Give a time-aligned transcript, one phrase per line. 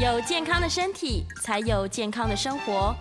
[0.00, 2.96] 有健康的身体，才有健康的生活。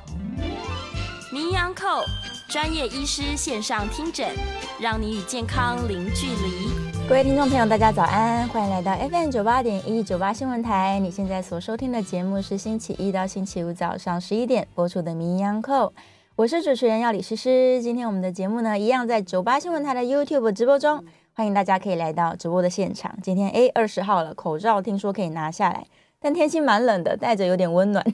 [1.31, 2.03] 名医扣
[2.49, 4.27] 专业医师线上听诊，
[4.81, 6.67] 让你与健康零距离。
[7.07, 10.99] 各位听众朋友，大家早安，欢迎来到 FM 九八点一九八新闻台。
[10.99, 15.93] 你现在所收听的节目是星期一到星期五早上十一点播出的名医扣，
[16.35, 17.81] 我是主持人药理诗诗。
[17.81, 23.17] 今天我们的节目呢，一样在九八新闻台的 YouTube 直播中，欢迎大家可以来到直播的现场。
[23.23, 25.85] 今天 A 二十号了，口罩听说可以拿下来。
[26.21, 28.05] 但天气蛮冷的，戴着有点温暖，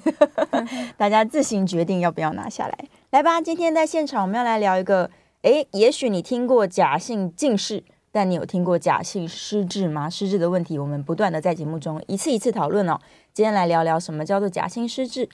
[0.95, 2.77] 大家自行决定要不要拿下来。
[3.09, 5.09] 来吧，今天在现场我们要来聊一个，
[5.41, 10.07] 诶，也许你听过假性近视，但你有听过假性失智吗？
[10.07, 12.99] 失智的问题，我们不断的在节目中一次一次讨论哦。
[13.33, 15.27] 今天来聊聊什么叫做假性失智。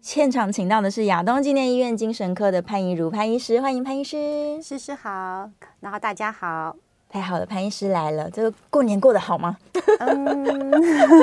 [0.00, 4.60] 现场请到的是亚东纪念医院精神科的潘怡如潘医师，欢迎潘医师。
[4.60, 5.50] 诗诗好，
[5.80, 6.76] 然后大家好。
[7.16, 8.30] 太好了，潘医师来了。
[8.30, 9.56] 这个过年过得好吗？
[10.00, 10.70] 嗯，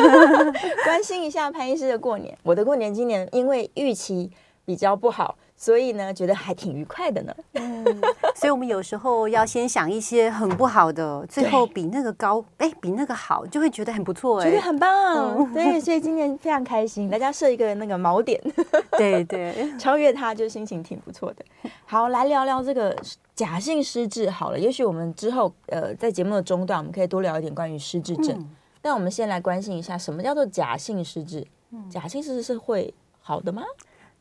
[0.84, 2.36] 关心一下潘医师的过年。
[2.42, 4.32] 我的过年今年因为预期
[4.66, 5.36] 比较不好。
[5.64, 7.34] 所以呢，觉得还挺愉快的呢。
[7.54, 7.86] 嗯，
[8.36, 14.92] 所以我们有时候要先想一些很不好的，最后比那个高，哎，比那个好，就会觉得很不错，哎，觉得很棒。
[15.38, 18.38] 嗯、对，所以今年非常开心，大家设一个那个锚点，
[18.98, 21.46] 对 对， 超越它就心情挺不错的。
[21.86, 22.94] 好，来聊聊这个
[23.34, 24.60] 假性失智好了。
[24.60, 28.38] 也许我们之后呃，在节目的中段，我们可以多聊一点关于失智症。
[28.38, 28.50] 嗯、
[28.82, 31.48] 但我们先来关心一下，什么叫做假性失智？
[31.90, 33.64] 假性失智是会好的吗？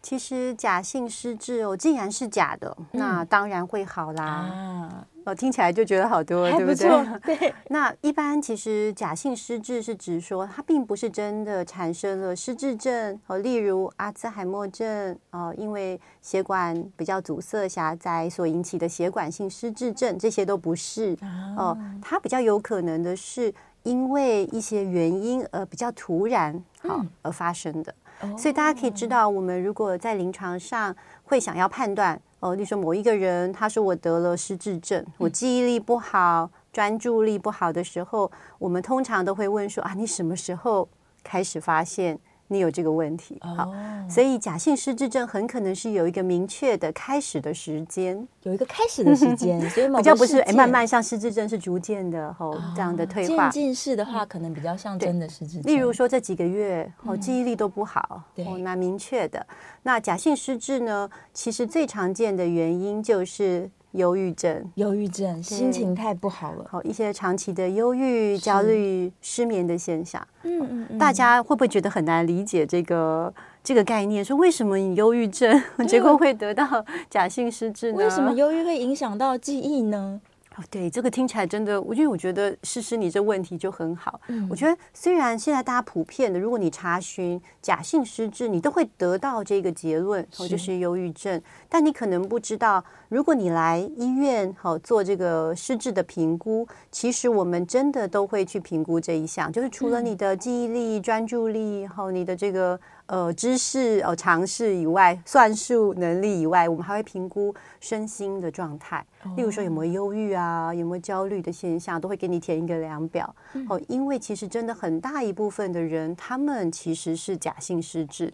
[0.03, 4.25] 其实假性失智哦，既然是假的，嗯、那当然会好啦。
[4.25, 7.37] 啊、哦，听起来就觉得好多，对不对？
[7.39, 7.55] 对。
[7.69, 21.79] 那一般其实假性失智是指说，它并不是真的产生了失智症哦，例如阿兹海默症哦，因为血管比较阻塞狭窄所引起的血管性失智症，这些都不是、啊、哦。
[22.03, 27.95] 它比较有可能的是因为一些原因而比较突然好、嗯、而发生的。
[28.37, 30.95] 所以大家可以知道，我们如果在临床上
[31.25, 40.89] 会想要判断，哦，例如说某一个人，他说我得了失智症，我记忆力不好，专注力不好的时候，我们通常都会问说啊，你什么时候
[41.23, 42.19] 开始发现？
[42.49, 43.75] 你有这个问题，好，oh.
[44.11, 52.61] 所以假性失智症很可能是有一个明确的开始的时间，有一个开始的时间， 所以比较不是哎慢慢像失智症是逐渐的吼、oh.
[52.75, 55.73] 这样的退化，渐进式的话可能比较像真的失智症。
[55.73, 59.47] 例如说这几个月哦记忆力都不好，对、嗯，蛮明确的。
[59.83, 63.71] 那假性失智呢，其实最常见的原因就是。
[63.93, 66.67] 忧郁症，忧郁症，心情太不好了。
[66.69, 70.27] 好，一些长期的忧郁、焦虑、失眠的现象。
[70.43, 73.33] 嗯嗯，嗯，大家会不会觉得很难理解这个
[73.63, 74.25] 这个概念？
[74.25, 76.67] 说为什么你忧郁症， 结果会得到
[77.11, 77.99] 假性失智呢？
[77.99, 80.21] 为什么忧郁会影响到记忆呢？
[80.57, 84.21] 哦，对，这个听起来真的，我因为我觉得诗诗你这问题就很好。
[84.29, 91.41] 嗯，我觉得虽然现在大家普遍的，如果你查询假性失智，你都会得到这个结论，哦，就是忧郁症。
[91.71, 102.79] 但你可能不知道，如果你来医院好做这个失智的评估，其实我们真的都会去评估这一项，就是除了你的记忆力、专注力，还有你的这个。
[103.13, 109.05] 呃，知识呃，常识以外，算术能力以外，我们还会评估身心的状态。
[109.37, 113.37] 例如说有没有忧郁啊，有没有焦虑的现象，都会给你填一个量表。
[113.69, 118.33] 哦，因为其实真的很大一部分的人，他们其实是假性失智，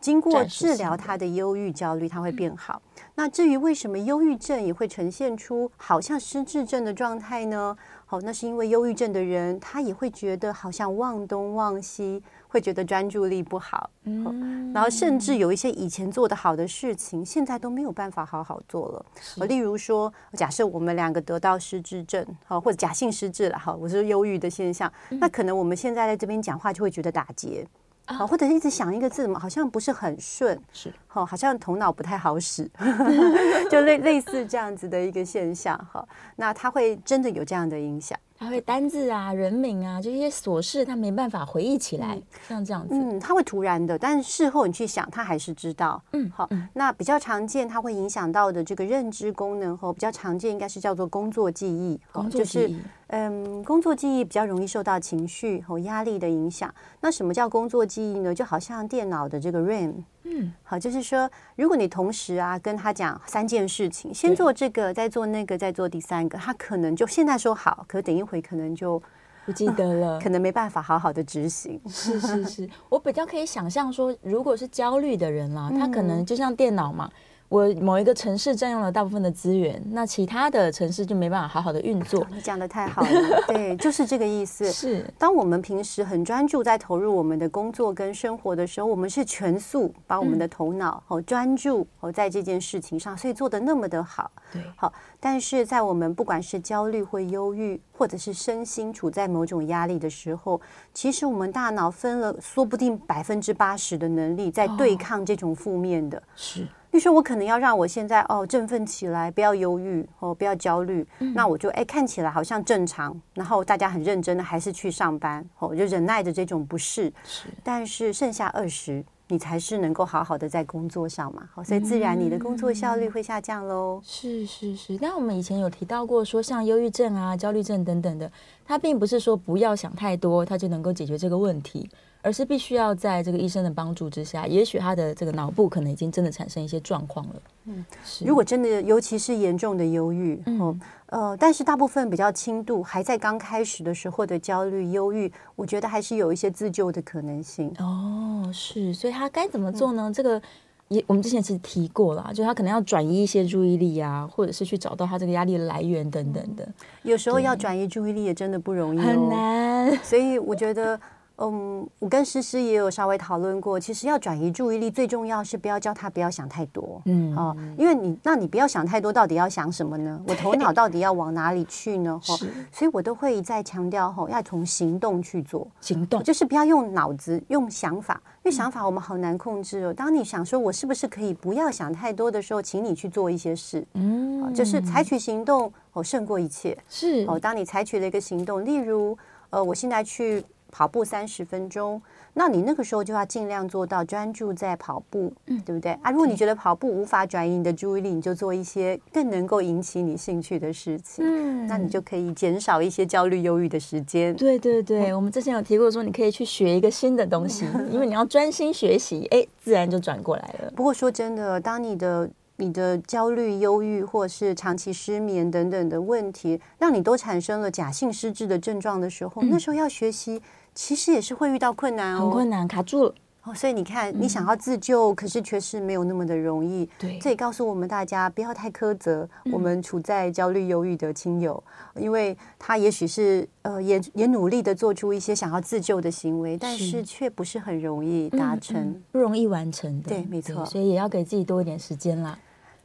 [0.00, 2.82] 经过治疗他的忧郁、焦虑，他会变好。
[3.14, 7.76] 那至于为什么忧郁症也会呈现出好像失智症的状态呢？
[8.04, 12.20] 好，那是因为忧郁症的人，他也会觉得好像忘东忘西。
[12.48, 19.46] 会觉得专注力不好，嗯，然后甚至有一些以前做的好的事情，现在都没有办法好好做了。
[19.46, 27.66] 例如说，假设我们两个得到失智症，好，或者假性失智了，哈，我是忧郁的现象，那可能我们现在在这边讲话就会觉得打结，
[28.06, 32.70] 啊，或者一直想一个字，好像不是很顺，是，好，好像头脑不太好使，
[33.70, 36.06] 就类类似这样子的一个现象，哈，
[36.36, 38.18] 那它会真的有这样的影响。
[38.38, 42.94] 他会单字啊、人名啊，就一些琐事，他没办法回忆起来，嗯、像这样子。
[42.94, 46.02] 嗯，他会突然的，但是事后你去想，他还是知道。
[46.12, 46.46] 嗯，好。
[46.50, 51.98] 嗯、那比较常见，它会影响到的这个认知功能和比较常见应该是叫做工作记忆。
[52.12, 52.68] 工作记忆。
[52.68, 56.74] 就是嗯，工作记忆比较容易受到情绪和压力的影响。
[57.00, 58.34] 那什么叫工作记忆呢？
[58.34, 59.94] 就好像电脑的这个 RAM。
[60.24, 69.00] 嗯，好，就是说，如果你同时啊跟他讲三件事情，先做这个，再做那个，再做第三个，他可能就现在说好，可等一会可能就
[69.44, 71.80] 不记得了， 可能没办法好好的执行。
[71.88, 77.08] 是是是，我比较可以想象说，如果是焦虑的人啦， 他可能就像电脑嘛。
[77.48, 82.26] 我某一个城市占用了大部分的资源，那其他的城市就没办法好好的运作。
[82.32, 83.08] 你讲的太好了，
[83.46, 84.70] 对，就是这个意思。
[84.72, 94.30] 是，当我们平时很专注在投入我们的工作跟生活的时候，我们是全速把我们的头脑哦专注哦在这件事情上，所以做的那么的好。
[94.52, 100.60] 对，好，但是在我们不管是焦虑或忧郁，或者是身心处在某种压力的时候，
[100.92, 106.20] 其实我们大脑分了说不定百分之八十的能力在对抗这种负面的。
[106.34, 106.66] 是。
[106.96, 111.06] 比如说，我可能要让我现在哦振奋起来，不要忧郁哦，不要焦虑。
[111.18, 117.12] 嗯、那我就哎看起来好像正常，然后大家很认真的还是去上班哦，就忍耐着这种不适。
[117.22, 121.46] 是，但是剩下二十，你才是能够好好的在工作上嘛。
[121.52, 124.00] 好，所以自然你的工作效率会下降喽。
[124.00, 128.32] 嗯、是是是，但我们以前有提到过，说像忧郁症啊、焦虑症等等的，
[128.64, 131.90] 它并不是说不要想太多，它就能够解决这个问题。
[132.26, 137.34] 而是必须要在这个医生的帮助之下，也许他的这个脑部可能已经真的产生一些状况了。
[137.66, 138.24] 嗯，是。
[138.24, 140.76] 如果真的，尤其是严重的忧郁，嗯、哦，
[141.06, 147.72] 呃，但是大部分比较轻度，还在刚开始的时候的焦虑、忧郁，我觉得还是有一些自救的可能性。
[147.78, 150.10] 哦，是，所以他该怎么做呢？
[150.10, 150.42] 嗯、这个
[150.88, 156.66] 也我们之前其实提过了，就他可能要转移一些注意力啊，或者是去找到他这个压力的来源等等的。
[157.04, 159.96] 有时候要转移注意力也真的不容易、哦，很难。
[160.02, 160.98] 所以我觉得。
[161.38, 167.00] 嗯，我跟诗诗也有稍微讨论过，其实要转移注意力，最重要是不要叫他不要想太多。
[167.04, 170.18] 嗯，哦，因为你，那你不要想太多，到底要想什么呢？
[170.26, 172.18] 我头脑到底要往哪里去呢？
[172.28, 172.38] 哦，
[172.72, 175.66] 所以我都会一再强调，吼，要从行动去做。
[175.82, 179.92] 行动就是不要用脑子，用想法，因为想法我们好难控制哦。
[179.92, 183.86] 当你想说我是不是可以不要想太多的时候，请你去做一些事。
[183.92, 186.76] 嗯，就是采取行动哦，胜过一切。
[186.88, 189.16] 是哦，当你采取了一个行动，例如，
[189.50, 190.42] 呃，我现在去。
[190.76, 192.02] 跑步三十分钟，
[192.34, 196.10] 那你那个时候就要尽量做到专注在跑步，嗯，对不对啊？
[196.10, 204.36] 如果你觉得跑步无法转移你的注意力，你就做一些更能够引起你兴趣的事情，嗯，那你就可以减少一些焦虑、忧郁的时间。
[204.36, 210.70] 对对对，我们之前有提过说，你可以去学一个新的东西， 因为你要专心学习，哎，自然就转过来了。
[210.76, 220.42] 不过说真的，当你的你的焦虑、忧郁，或是长期失眠等等的问题，让你都产生了假性失智的症状的时候，那时候要学习。
[220.76, 223.14] 其实也是会遇到困难哦，很困难，卡住了
[223.44, 223.54] 哦。
[223.54, 226.86] 所以你看，你想要自救，嗯、可是却是没有那么的容易。
[226.98, 231.60] 对，这也告诉我们大家不要太苛责我们处在焦虑、忧郁的亲友，
[231.94, 240.10] 嗯、因为他也许是呃也也努力的做出一些想要自救的行为，但是却不是很容易达成，不容易完成的。
[240.10, 240.64] 对，没错。
[240.66, 242.38] 所以也要给自己多一点时间啦。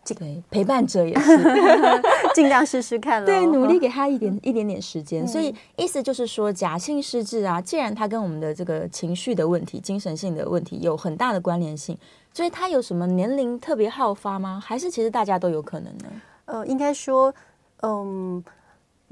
[0.03, 1.37] 对，陪伴者也是，
[2.33, 3.25] 尽量试试看了。
[3.25, 5.27] 对，努力给他一点一点点时间。
[5.27, 11.97] 所以意思就是说，假性失智啊，既然它跟我们的这个情绪的问题、精神性的问题有很大的关联性，
[12.33, 14.61] 所以它有什么年龄特别好发吗？
[14.63, 16.05] 还是其实大家都有可能呢？
[16.45, 17.33] 呃，应该说，
[17.81, 18.43] 嗯。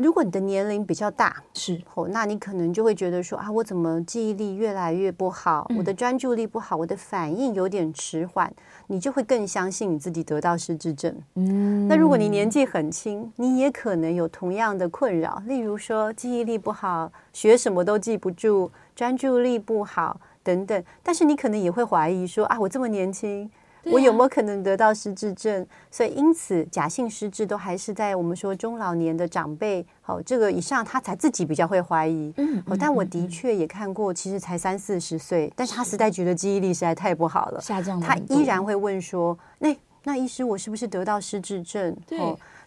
[0.02, 8.50] 如果你的年龄比较大，是哦，那你可能就会觉得说啊，我怎么记忆力越来越不好，嗯、我的专注力不好，我的反应有点迟缓，
[8.92, 11.16] 你就会更相信你自己得到失智症。
[11.36, 20.84] 嗯，那如果你年纪很轻，你也可能有同样的困扰，例如说记忆力不好，学什么都记不住，专注力不好等等。
[21.04, 23.50] 但是你可能也会怀疑说啊，我这么年轻。
[23.86, 25.66] 我有没有可能得到失智症？
[25.90, 32.34] 所以因此，假性失智都还是在我们说中老年的长辈，好，这个以上他才自己比较会怀疑。
[32.38, 38.00] 嗯，但我的确也看过，其实才三四十岁，但是他实在觉得记忆力实在太不好了，下降。
[38.00, 42.20] 他依然会问说：“那那医师，我是不是得到失智症？”对，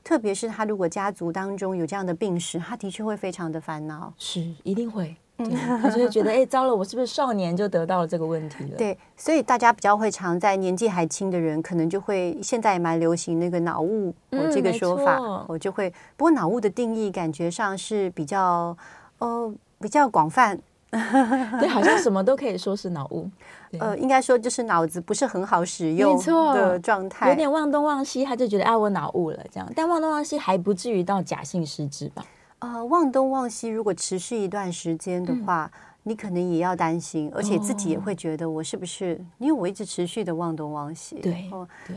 [0.03, 4.13] 特别是他如果家族当中有这样的病史，他的确会非常的烦恼。
[4.19, 5.15] 是，一定会。
[5.39, 8.77] 他就会觉得，哎，糟了，我是不是少年就得到了这个问题了？
[8.77, 15.93] 对，所以大家比较会常在年纪还轻的人，可能就会现在也蛮流行那个脑雾、嗯哦、这个说法，我、哦、就会。
[16.17, 18.77] 不过脑雾的定义感觉上是比较，
[19.19, 20.57] 呃，比较广泛，
[20.91, 23.29] 对，好像什么都可以说是脑雾。
[23.81, 26.23] 呃，应该说就是脑子不是很好使用
[26.55, 29.69] 的状态，有点忘东忘西，他就觉得啊，我脑雾了这样。
[29.75, 32.23] 但忘东忘西还不至于到假性失智吧？
[32.63, 41.17] 呃，忘东忘西，如果持续一段时间的话，嗯、你可能也要担心，而且自己也会觉得我是不是，哦、因为我一直持续的忘东忘西。
[41.17, 41.51] 对，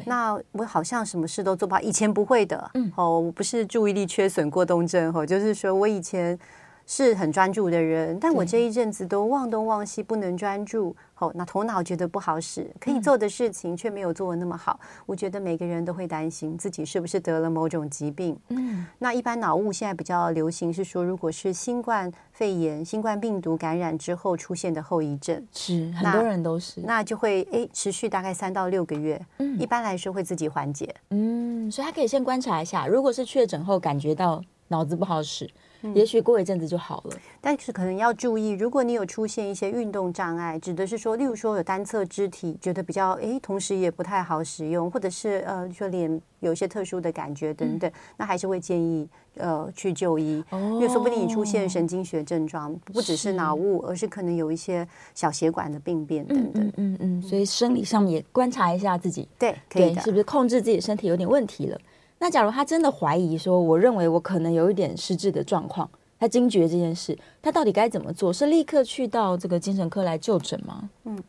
[0.05, 2.71] 那我好像什么事都做不好，以前不会的。
[2.73, 6.37] 嗯，哦，我不是注意力缺损过动症，哦，就是说我以前
[6.85, 10.95] 是很专注的人，但我这一阵子都忘东忘西，不能专注。
[11.17, 14.77] 哦，那头脑觉得不好使，可以做的事情却没有做的那么好。
[14.81, 18.37] 嗯、我觉得每个人都会担心自己是不是得了某种疾病。
[18.49, 29.19] 嗯，那一般脑雾现在比较流行是说，如果是新冠肺炎、新冠病毒感染之后出现的后遗症，是很多人都是，那就会诶持续大概三到六个月。
[29.37, 30.93] 嗯，一般来说会自己缓解。
[31.11, 35.49] 嗯，所以他可以先观察一下，如果是确诊后感觉到脑子不好使。
[35.93, 61.79] 也许过一阵子就好了，嗯，但是可能要注意，如果你有出现一些运动障碍，指的是说，例如说有单侧肢体觉得比较诶，同时也不太好使用，或者是呃说脸有一些特殊的感觉等等，嗯、那还是会建议呃去就医，哦，因为说不定你出现神经学症状，不只是脑雾，是而是可能有一些小血管的病变等等，嗯嗯，嗯，所以生理上也观察一下自己，对，可以的，是不是控制自己身体有点问题了？
[62.17, 68.31] 那假如他真的怀疑说，我认为我可能有一点失智的状况，他惊觉这件事，他到底该怎么做？
[68.31, 70.89] 是立刻去到这个精神科来就诊吗？
[71.03, 71.21] 嗯，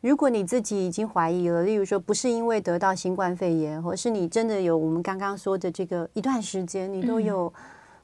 [0.00, 7.52] 如果你自己已经怀疑了，例如说不是因为得到新冠肺炎，或是你真的有我们刚刚说的这个一段时间，你都有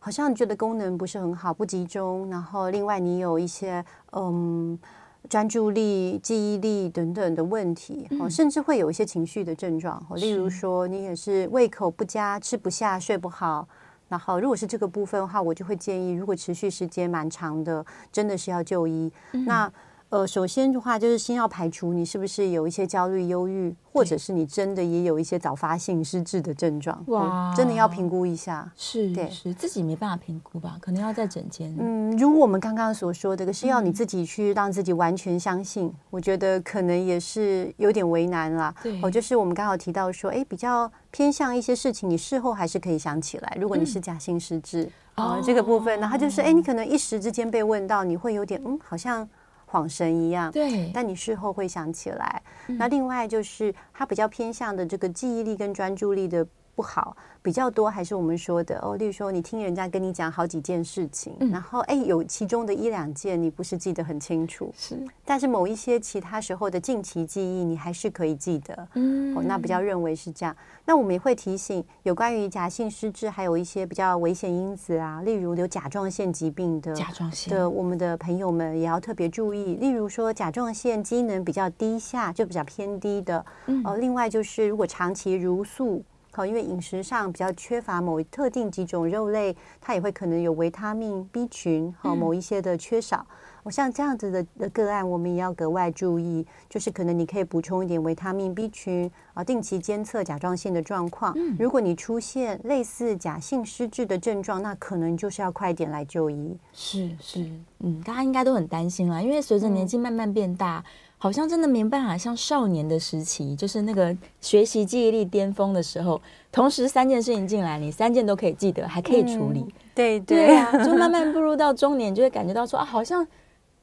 [0.01, 4.79] 好像觉得功能不是很好，不集中，然后另外你有一些嗯。
[5.29, 13.67] 专注力、记忆力等等的问题，哦，甚至会有一些情绪的症状，例如说你也是胃口不佳、吃不下、睡不好。
[14.09, 19.11] 然后，如果是这个部分的话，我就会建议，如果持续时间蛮长的，真的是要就医。
[19.33, 19.73] 嗯、那。
[20.15, 27.03] 呃，首先的话，就是先要排除你是不是有一些焦虑、忧郁，或者是你真的也有一些早发性失智的症状。
[27.09, 28.71] 哇，真的要评估一下。
[28.77, 30.79] 是，对，是自己没办法评估吧？
[30.81, 31.75] 可能要在诊间。
[31.81, 38.73] 嗯，如果我们刚刚所说的，这个是要你自己去让自己完全相信，嗯、我觉得可能也是有点为难啦。
[38.85, 43.59] 对，哦，就是我们刚好提到说，哎，比较偏向一些事情，你事后还是可以想起来。
[43.61, 49.29] 如果你是假性失智，啊、嗯，这个部分，然后就是，哎，你可能一时之间被问到，你会有点，嗯，好像。
[49.75, 52.43] 恍神一样，对，但你事后会想起来。
[52.69, 57.17] 嗯、那另外就是，它比较偏向的这个记忆力跟专注力的不好。
[57.43, 70.57] 比较多还是我们说的哦，例如说你听人家跟你讲好几件事情，嗯、然后哎有其中的一两件你不是记得很清楚，是，但是某一些其他时候的近期记忆你还是可以记得，嗯，哦，那比较认为是这样。
[70.87, 86.03] 那我们也会提醒有关于假性失智，还有一些比较危险因子啊，例如有甲状腺疾病的甲状腺的我们的朋友们也要特别注意，例如说甲状腺机能比较低下就比较偏低的，嗯、哦，另外就是如果长期如素。
[86.35, 93.25] 好，因为饮食上比较缺乏某特定几种肉类，它也会可能有维他命 B 群和某一些的缺少。
[93.63, 101.33] 我、嗯、像这样子的的个案，我们也要格外注意，就是可能你可以补充一点维他命 B 群啊，定期监测甲状腺的状况。
[101.37, 106.59] 嗯、如果你出现类似假性失智的症状，那可能就是要快点来就医。
[106.73, 107.49] 是是，
[107.79, 110.79] 嗯，大家应该都很担心啦，因为随着年纪慢慢变大。
[110.79, 116.21] 嗯好像真的没办法像少年的时期，就是那个学习记忆力巅峰的时候，
[116.53, 119.61] 同时三件事情进来，你三件都可以记得，还可以处理。
[119.61, 123.27] 嗯、对对，对啊， 就慢慢步入到中年，就会感觉到说啊，好像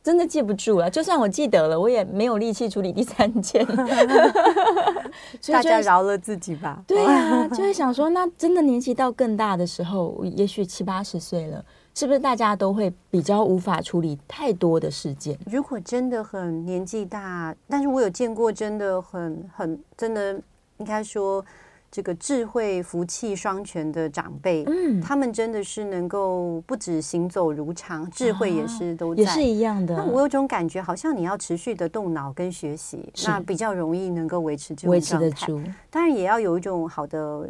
[0.04, 0.88] 真的记不住了。
[0.88, 3.66] 就算我记得了，我也没有力气处理第三件。
[5.52, 6.84] 大家饶了自己吧。
[6.86, 11.66] 对啊， 就会想说，那真的年纪到更大的时候，也许七八十岁了。
[11.94, 15.38] 是不是大家都会比较无法处理太多的事件？
[15.46, 20.42] 如果真的很年纪大，但是我有见过真的很很真的，
[20.78, 21.44] 应该说。
[21.92, 29.98] 这个智慧福气双全的长辈，嗯，他们真的是能够不止行走如常，智慧也是都在，也是一样的。
[29.98, 35.26] 那我有种感觉，好像你要持续的动脑跟学习，那比较容易能够维持这种状态。
[35.26, 35.62] 维持得住。
[35.90, 37.46] 当然也要有一种好的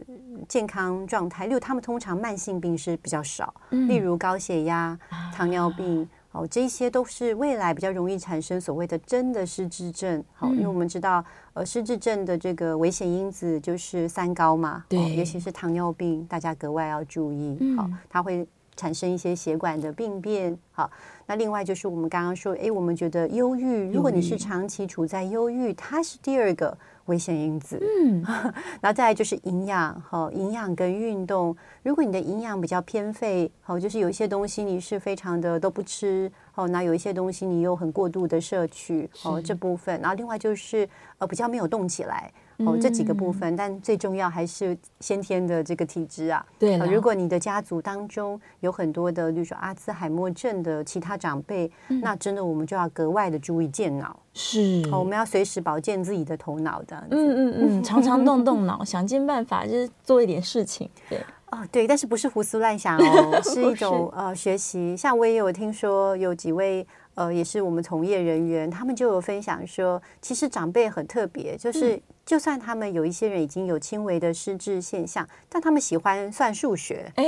[0.49, 4.97] 健康状态，例如他们通常慢性病是比较少，例如高血压、
[5.31, 6.09] 糖尿病。
[6.31, 10.23] 哦，这些都是未来比较容易产生所谓的真的失智症。
[10.33, 11.23] 好，因为我们知道，
[11.53, 17.75] 呃，失智症的这个危险因子就是三高嘛，对，尤其是糖尿病，大家格外要注意。
[17.75, 20.57] 好，它会产生一些血管的病变。
[20.71, 20.89] 好，
[21.25, 26.77] 那另外就是我们刚刚说，哎，我们觉得忧郁，如果你是长期处在忧郁，它是第二个。
[27.11, 28.23] 危险因子，嗯，
[28.79, 31.53] 然后再来就是营养，哈，营养跟运动。
[31.83, 39.99] 如果你的营养比较偏废，好，就是有一些东西你是非常的都不吃，好，那有一些东西你又很过度的摄取，好，这部分。
[39.99, 40.87] 然后另外就是
[41.17, 42.31] 呃比较没有动起来，
[42.65, 46.45] 哦，这几个部分，但最重要还是先天的这个体质啊。
[46.59, 54.17] 对，如果你的家族当中有很多的，比如说阿兹海默症的其他长辈，那真的我们就要格外的注意健脑。
[54.33, 56.95] 是，我们要随时保健自己的头脑的。
[57.11, 60.89] 嗯嗯嗯，常常 动动脑，想尽办法，就是做一点事情。
[61.09, 61.19] 对。
[61.51, 64.95] 哦，对，但是不是胡思乱想哦， 是一种呃学习。
[64.95, 77.11] 像我也有听说有几位呃，也是我们从业人员，他们就有分享说，其实长辈很特别，就是、嗯、就算他们有一些人已经有轻微的失智现象，但他们喜欢算数学。
[77.15, 77.23] 哎，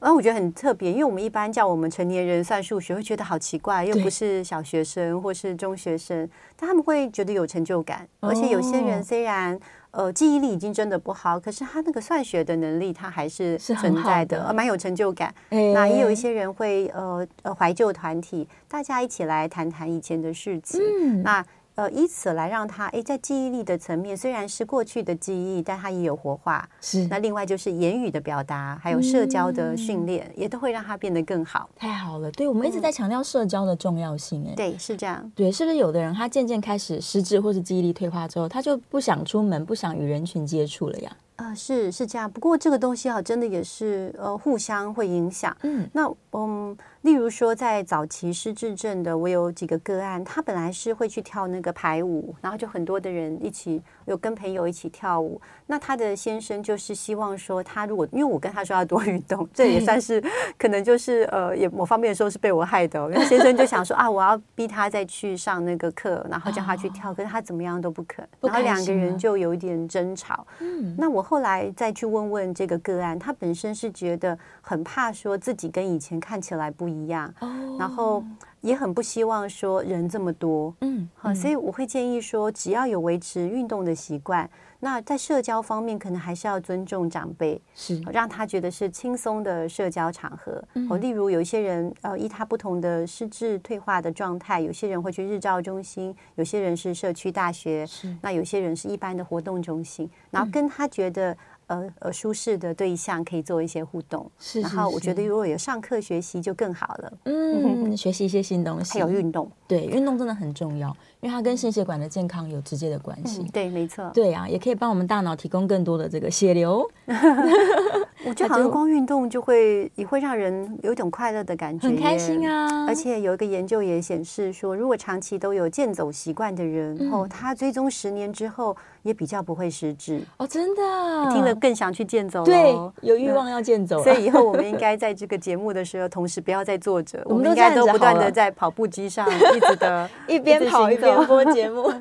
[0.00, 9.58] 然后我觉得很特别，因为我们一般叫我们成年人算数学，会觉得好奇怪，又不是小学生或是中学生，但他们会觉得有成就感，而且有些人虽然。
[9.94, 15.32] 呃，记忆力已经真的不好，可是他那个算学的能力，他还是存在的，呃蛮有成就感。
[15.50, 20.80] 欸、那也有一些人会呃呃怀旧团体，大家一起来谈谈以前的事情。
[20.82, 21.44] 嗯、那。
[21.76, 26.68] 呃，以此来让他诶，在记忆力的层面，虽然是过去的记忆，但他也有活化。
[26.80, 27.04] 是。
[27.08, 31.68] 那另外就是言语的表达，还有社交的训练，嗯、也都会让他变得更好。
[31.76, 34.44] 太好了，对，我们一直在强调社交的重要性。
[34.46, 35.32] 哎、嗯，对，是这样。
[35.34, 41.16] 对，是不是有的人他渐渐开始失智或是记忆力退化之后，他就不想出门，不想与人群接触了呀？
[41.36, 42.30] 呃，是是这样。
[42.30, 45.56] 不过这个东西啊，真的也是呃互相会影响。
[45.62, 46.76] 嗯，那嗯。
[47.04, 55.38] 例如说，在早期失智症的，我有几个个案，他本来是会去跳那个排舞，然后就很多的人一起有跟朋友一起跳舞。
[55.66, 60.18] 那他的先生就是希望说，他如果因为我跟他说要多运动，这也算是
[60.56, 62.98] 可能就是呃，也某方面说是被我害的。
[63.12, 70.46] 因为先生就想说啊，我要逼他再去上那个课，然后叫他去跳，可是他怎么样都不肯，然后两个人就有一点争吵。
[70.60, 76.93] 嗯，那我后来再去问问这个个案，他本身是觉得很怕说自己跟以前看起来不一样。
[77.02, 77.32] 一样，
[77.78, 78.24] 然后
[78.60, 84.48] 也很不希望说人这么多，嗯，好，所以我会建议说，只要有维持运动的习惯，
[84.80, 88.00] 那在社交方面可能还是要尊重长辈，是。
[88.12, 90.62] 让他觉得是轻松的社交场合。
[90.88, 98.14] 哦，例如有一些人，呃，依他不同的失智退化的状态，有些人会去日照中心，有些人是社区大学，是。
[98.22, 101.36] 那有些人是一般的活动中心，然后跟他觉得。
[101.66, 104.74] 呃呃，舒适的对象可以做一些互动，是，是，是。
[104.76, 110.88] 然后我觉得如果有上课学习就更好了，嗯， 学习一些新东西，还有运动，对，运动真的很重要，
[111.20, 113.42] 因为它跟心血管的健康有直接的关系。
[113.42, 114.10] 嗯、对，没错。
[114.14, 116.88] 对啊，也可以帮我们大脑提供更多的这个血流。
[118.26, 122.86] 我觉得好像光运动就会也会让人有一种快乐的感觉，很开心啊。
[122.86, 128.76] 而且有一个研究也显示说，如果长期都有健走习惯的人，嗯、哦，他追踪十年之后。
[129.04, 130.82] 也比较不会失智哦，真的，
[131.30, 134.02] 听了更想去健走，对，有欲望要健走。
[134.02, 141.92] 所以以后我们应该在这个节目的时候，同时不要再坐着， 我们应该都不断的在跑步机上 一直的， 一边跑一边播节目，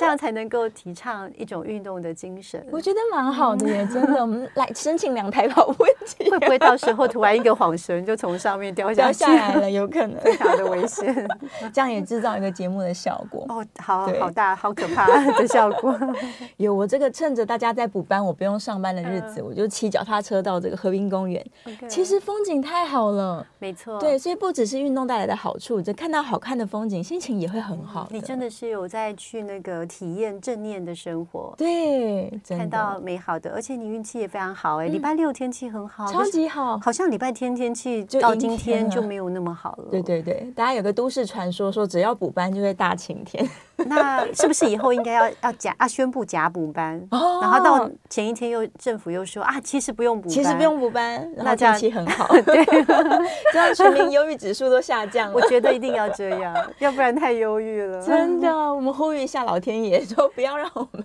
[0.00, 2.66] 这样才能够提倡一种运动的精神。
[2.72, 4.20] 我觉得蛮好的耶，真的。
[4.20, 9.70] 我们来申请两台跑步机，会不会到时候突然一个晃神就从上面掉下下来了？
[9.70, 11.28] 有可能，非常的危险。
[11.72, 13.44] 这样也制造一个节目的效果。
[13.48, 15.98] 哦，好好大，好可怕的效果。
[16.56, 21.44] 有我这个趁着大家在补班，我不用上班的日子，我就骑脚踏车到这个河滨公园。
[21.88, 23.98] 其实风景太好了，没错。
[23.98, 28.08] 对，所以不只是运动带来的好处，就看到好看的风景，心情也会很好。
[28.10, 39.88] 你真的是有在去那个体验正念的生活，对，看到美好的，而且你运气也非常好哎，礼拜六天气很好，超级好，好像礼拜天天气到今天就没有那么好了。
[39.90, 43.46] 对对对，大家有个都市传说说，只要补班就会大晴天。
[43.76, 52.64] 那是不是以后应该要要假啊宣布假补班，哦、然后到前一天又政府又说啊，其实不用补班，其实不用补班，那天气很好， 对，
[53.52, 55.34] 这样全民忧郁指数都下降了。
[55.34, 58.00] 我觉得一定要这样，要不然太忧郁了。
[58.04, 61.04] 真的，我们呼吁一下老天爷，说不要让我们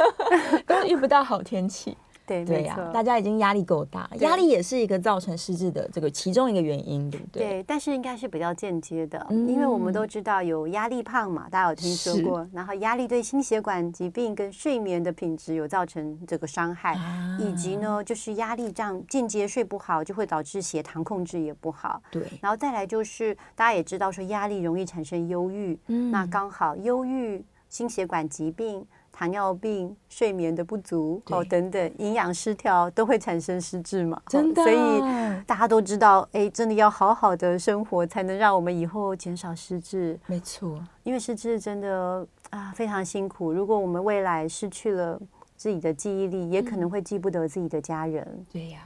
[0.66, 1.96] 都遇不到好天气。
[2.26, 7.42] 对对呀，大家已经压力够大，压力也是一个造成失智的这个其中一个原因，对不对？
[7.42, 16.98] 对，但是应该是比较间接的，因为我们都知道有压力胖嘛，大家有听说过，然后压力对心血管疾病跟睡眠的品质有造成这个伤害，
[17.38, 22.02] 以及呢，就是压力这样间接睡不好，就会导致血糖控制也不好。
[22.10, 25.78] 对，然后再来就是大家也知道说压力容易产生忧郁，
[26.10, 28.84] 那刚好忧郁、心血管疾病。
[29.16, 34.20] 糖尿病、睡眠的不足哦等等，营养失调都会产生失智嘛？
[34.28, 35.00] 真的，所以
[35.46, 40.20] 大家都知道，哎，真的要好好的生活，才能让我们以后减少失智。
[40.26, 43.54] 没错，因为失智真的啊非常辛苦。
[43.54, 45.18] 如果我们未来失去了
[45.56, 48.22] 自己的记忆力，也可能会记不得自己的家人。
[48.22, 48.80] 嗯、对呀，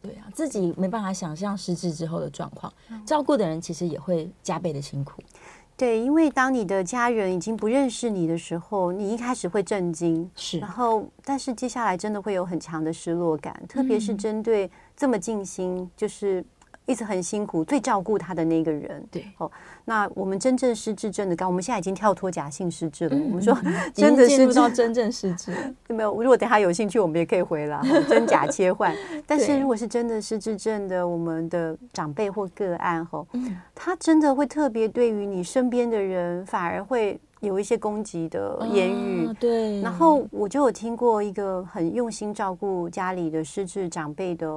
[0.00, 2.72] 对呀，自己没办法想象失智之后的状况，
[3.04, 5.22] 照顾的人其实也会加倍的辛苦。
[5.76, 16.44] 对，因为当你的家人已经不认识你的时候，你一开始会震惊，是，然后但是接下来真的会有很强的失落感，特别是针对这么尽心，就是。
[16.86, 19.04] 一直很辛苦，最照顾他的那个人。
[19.10, 19.50] 对，哦，
[19.84, 23.16] 那我们真正失智症的高，我们现在已经跳脱假性失智了。
[23.16, 23.56] 嗯、我们说
[23.92, 25.52] 真的是到真正失智，
[25.88, 26.10] 有 没有？
[26.22, 28.94] 如果等下有兴趣，我们也可以回来真假切换。
[29.26, 33.26] 但是如果是真的失智症的，我们的长辈或个案，吼，
[33.74, 39.26] 他真的会特别对于你身边的人，反而会有一些攻击的言语。
[39.26, 39.80] 哦、对。
[39.80, 44.48] 然后我就有听过一个很用心照顾家里的失智长辈的。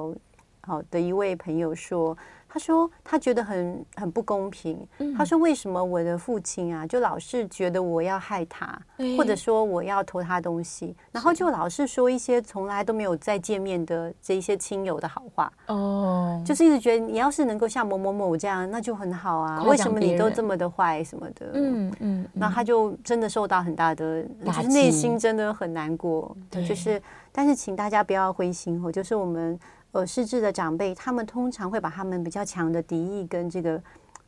[0.62, 2.16] 好的一位朋友说，
[2.48, 4.86] 他说他觉得很很不公平。
[4.98, 15.52] 嗯、他说为什么我的父亲啊，就老是觉得我要害他，欸、或者说我要偷他东西，然后就老是说一些从来都没有再见面的这一些亲友的好话。
[15.66, 19.62] 哦，就是一直觉得你要是能够像某某某这样，那就很好啊。
[19.62, 21.50] 为什么你都这么的坏什么的？
[21.54, 26.36] 嗯嗯，那、嗯、他就真的受到很大的，就是内心真的很难过。
[26.50, 27.00] 对，就是
[27.32, 29.58] 但是请大家不要灰心哦，就是我们。
[29.92, 33.82] 呃，失智的长辈，他们通常会把他们比较强的敌意跟这个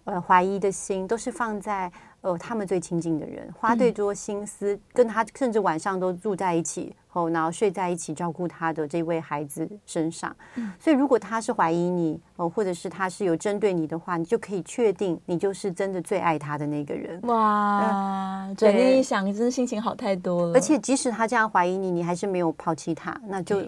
[0.04, 10.34] 呃怀疑的心，都是放在呃他们最亲近的人，花最多心思跟他，甚至晚上都住在一起，后然后睡在一起照顾他的这位孩子身上。
[10.80, 17.20] 所以，如果他是怀疑你，哦，或者是他是有针对你的话，你就可以确定你就是真的最爱他的那个人。
[17.28, 20.54] 哇，转念一想，真的心情好太多了。
[20.54, 23.62] 而且，即使他这样怀疑你，你还是没有抛弃他，那就。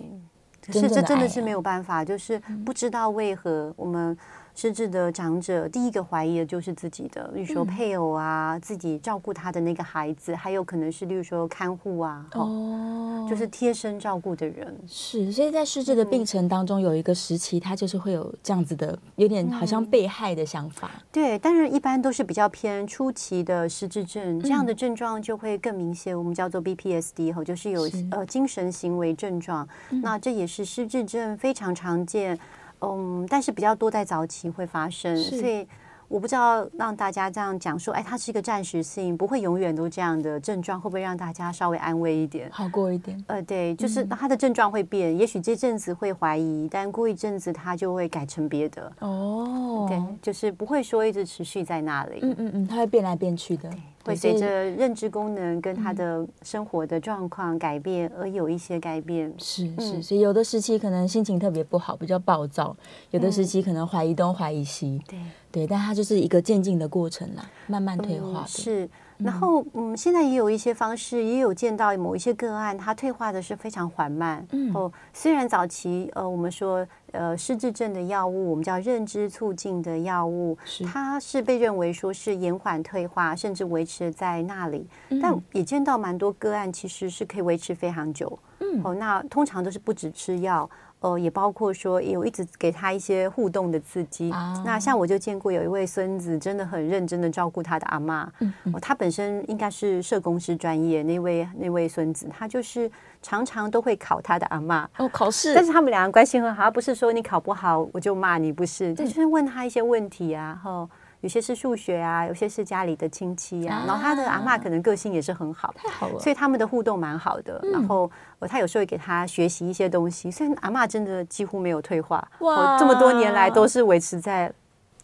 [0.72, 4.16] 是，这真的是没有办法，就是不知道为何我们
[4.54, 14.74] 失智的长者第一个怀疑的就是自己的，例如说配偶啊，自己照顾他的那个孩子，还有可能是例如说看护啊，哦，就是贴身照顾的人。
[14.86, 20.90] 是，所以在失智的病程当中，有一个时期，他就是会有这样子的，有点好像被害的想法。
[21.10, 29.68] 对，当然一般都是比较偏初期的失智症，这样的症状就会更明显，我们叫做 BPSD 哈，就是有呃精神行为症状。
[30.02, 32.38] 那这也是失智症非常常见。
[32.80, 35.66] 嗯，但是比较多在早期会发生，所以
[36.06, 43.22] 我不知道让大家这样讲说，哎，它是一个暂时性，不会永远都这样的症状，会不会让大家稍微安慰一点，好过一点？
[43.26, 48.92] 呃，对，就是它的症状会变，也许这阵子会怀疑，但过一阵子它就会改成别的。
[49.00, 52.18] 哦，对，就是不会说一直持续在那里。
[52.22, 53.70] 嗯嗯嗯，它会变来变去的。
[54.04, 62.76] 会随着认知功能跟他的生活的状况改变而有一些改变，是是，所以有的时期可能心情特别不好，比较暴躁；
[63.10, 65.18] 有的时期可能怀疑东怀疑西，对。
[65.50, 68.48] 对，但它就是一个渐进的过程啦，慢慢退化的。
[68.48, 68.88] 是。
[69.18, 74.46] 然后，嗯，现在也有一些方式，也有见到某一些个案，它退化的是非常缓慢。
[74.50, 84.86] 嗯，哦，虽然早期，呃，我们说，呃，失智症的药物，我们叫认知促进的药物，是它是被认为说是延缓退化，甚至维持在那里。
[85.22, 88.38] 但也见到蛮多个案，其实是可以维持非常久。
[88.58, 90.68] 嗯，哦，那通常都是不止吃药。
[91.04, 94.30] 哦，也包括说有一直给他一些互动的刺激。
[94.30, 98.30] 啊、那像我就见过有一位孙子，真的很认真的照顾他的阿妈。
[98.40, 102.90] 嗯嗯、哦，他本身应该是社工师专业，那位那位孙子，他就是
[103.20, 104.88] 常常都会考他的阿妈。
[104.96, 105.54] 哦，考试。
[105.54, 110.88] 但是他们两个关系很好，不是说你考不好我就骂你，不是，就是问他一些问题啊，然后。
[111.24, 117.58] 有些是数学啊，有些是家里的亲戚啊，然后他的阿妈可能个性也是很好，太好了，所以他们的互动蛮好的。
[117.72, 118.10] 然后
[118.42, 124.52] 他有时候会给他学习一些东西，所以阿妈真的几乎没有退化，哇，这么多年来都是维持在。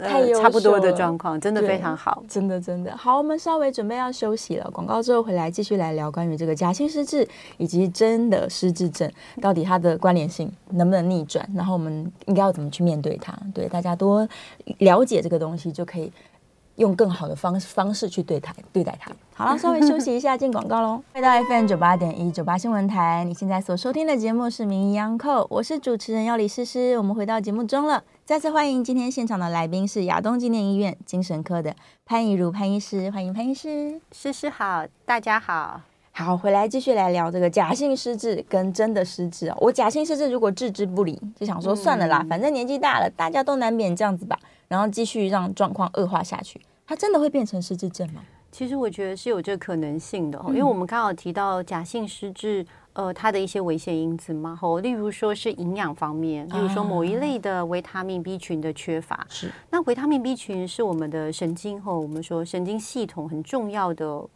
[0.01, 3.19] 呃，差不多的状况，真的非常好，真的真的好。
[3.19, 7.27] 我们稍微准备要休息了，广告之后回来继续来聊关于这个假性失智
[7.59, 9.11] 以及真的失智症
[9.41, 13.37] 到底它的关联性能不能逆转，然后我们应该要怎么去面对它？
[13.55, 14.27] 对，大家多
[14.79, 16.11] 了解这个东西，就可以
[16.81, 19.13] 用更好的方方式去对待对待它。
[19.37, 21.03] 好了，稍微休息一下，进广告喽。
[21.15, 26.99] 回到 FM 九八点一九八新闻台，你现在所收听的节目是《名医央叩》，我是主持人药理诗诗。
[26.99, 28.03] 我们回到节目中了。
[28.25, 34.01] 再次欢迎今天现场的来宾是亚东纪念医院精神科的潘怡如潘医师，欢迎潘医师。
[34.13, 35.81] 诗诗好，大家好，
[36.13, 39.57] 好，回来继续来聊这个假性失智跟真的失智哦。
[39.61, 44.39] 我假性失智如果置之不理，就想说算了啦，嗯、反正年纪大了，大家都难免这样子吧，
[44.69, 46.61] 然后继续让状况恶化下去，
[46.91, 48.21] 它真的会变成失智症吗？
[48.51, 52.67] 其实我觉得是有这个可能性的，嗯、因为我们刚好提到假性失智。
[52.95, 59.25] 呃，它的一些危险因子嘛，吼，例如说是营养方面，例如说某一类的维他命 B 群的缺乏。
[59.29, 64.29] 是、啊，那维他命 B 群是我们的神经吼，我们说神经系统很重要的。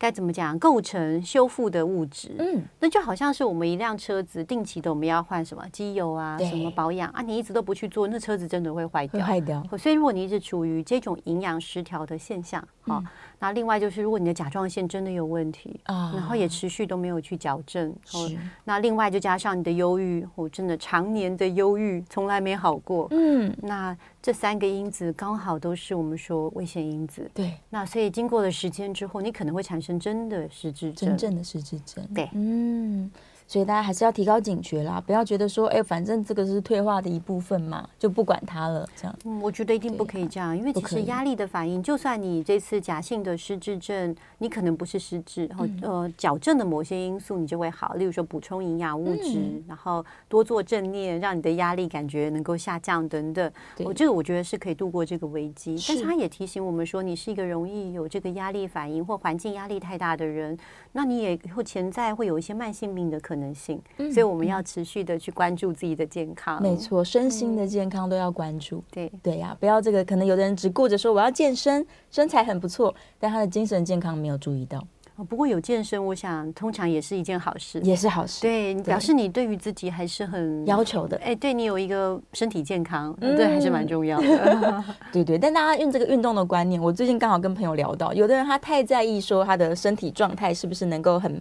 [0.00, 0.58] 该怎么讲？
[0.58, 9.62] 构成修复的物质，嗯，那就好像是我们一辆车子定期的我们要换什么机油啊，什么保养啊，你一直都不去做，那车子真的会坏掉，坏掉。
[9.76, 13.02] 所以如果你一直处于这种营养失调的现象，哈。
[13.04, 13.06] 嗯
[13.42, 18.36] 那另外就是，如果你的甲状腺真的有问题啊，然后也持续都没有去矫正，是。
[18.64, 23.50] 那另外就加上你的忧郁，我真的常年的忧郁从来没好过，嗯。
[23.62, 27.54] 那这三个因子刚好都是我们说危险因子，对。
[27.70, 33.10] 那所以经过了时间之后，你可能会产生真的失智症，真正的失智症，对，嗯。
[33.50, 39.18] 所以大家还是要提高警觉啦，不要觉得说，哎，反正这个是退化的一部分嘛，就不管它了，这样。
[39.24, 53.50] 嗯，我觉得一定不可以这样，因为其实压力的反应，就算你这次假性的失智症，你可能不是失智，然后呃矫正的某些因素你就会好，例如说补充营养物质，嗯、然后多做正念，让你的压力感觉能够下降等等。
[53.78, 60.56] 我这个我觉得是可以度过这个危机，但是他也提醒我们说，你是一个容易有这个压力反应或环境压力太大的人，
[60.92, 63.80] 那你也会潜在会有一些慢性病的可能性。
[63.98, 68.78] 嗯所以我们要持续的去关注自己的健康，没错，身心的健康都要关注。
[68.78, 74.84] 嗯、对对呀、啊，不要这个，可能有的人只顾着说我要健身，身材很不错，但他的精神健康没有注意到。
[75.16, 78.40] 哦，不过有健身，我想通常也是一件好事，也是好事。
[78.42, 81.16] 对，表示你对于自己还是很要求的。
[81.18, 84.84] 哎，对你有一个身体健康，嗯，对，还是蛮重要的。
[85.12, 91.40] 对对，但大家用这个运动的观念，我最近刚好跟朋友聊到，有的人他太在意说他的身体状态是不是能够很。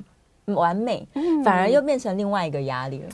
[0.54, 1.08] 完美，
[1.44, 3.10] 反而又变成另外一个压力了。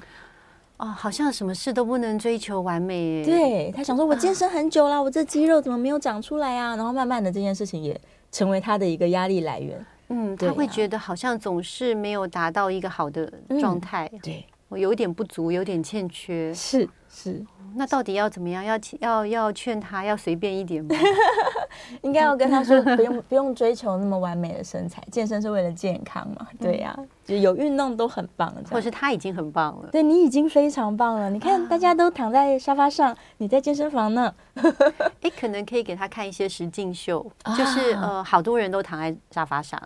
[0.78, 3.24] 哦，好像什么事都不能追求完美。
[3.24, 6.76] 对，他想说，我健身很久了，我这肌肉怎么没有长出来啊？
[6.76, 8.00] 然后慢慢的这件事情也
[8.32, 9.86] 成为他的一个压力来源。
[10.10, 14.12] 嗯，他会觉得好像总是没有达到一个好的状态。
[14.22, 16.54] 对，我有点不足，有点欠缺。
[16.54, 17.46] 是是。
[17.78, 18.64] 那到底要怎么样？
[18.64, 20.96] 要要要劝他要随便一点吗？
[22.04, 26.48] 应该要跟他说，不用不用追求那么完美的身材，健身是为了健康嘛？
[26.58, 29.90] 对呀、啊，就有运动都很棒，或者是他已经很棒了。
[29.92, 31.30] 对，你已经非常棒了。
[31.30, 34.34] 你看大家都躺在沙发上，你在健身房呢。
[35.22, 39.82] 哎，可能可以给他看一些实境秀，就是呃，好多人都躺在沙发上，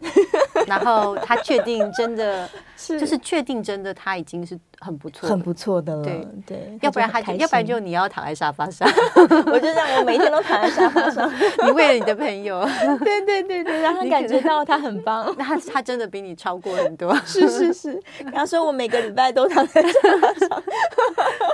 [0.67, 4.59] 然后他确定真的， 是就是确定真的他已经是。
[4.79, 6.03] 很不错，很不错的了。
[6.03, 8.87] 对对，要不然他，要不然就你要躺在沙发上。
[9.47, 11.29] 我就这样，我每天都躺在沙发上。
[11.65, 12.65] 你为了你的朋友，
[13.03, 15.33] 对对对对，让他感觉到他很棒。
[15.37, 17.13] 那他他真的比你超过很多。
[17.25, 18.01] 是是是，
[18.33, 19.89] 他说我每个礼拜都躺在沙
[20.21, 20.63] 发上。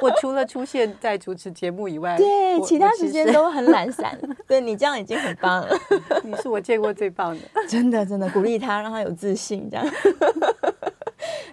[0.02, 4.18] 我除了出现在主持节目以外，对其他时间都很懒散。
[4.48, 5.76] 对你这样已经很棒了，
[6.24, 7.42] 你是我见过最棒的。
[7.68, 9.86] 真的真的，鼓励他，让他有自信，这样。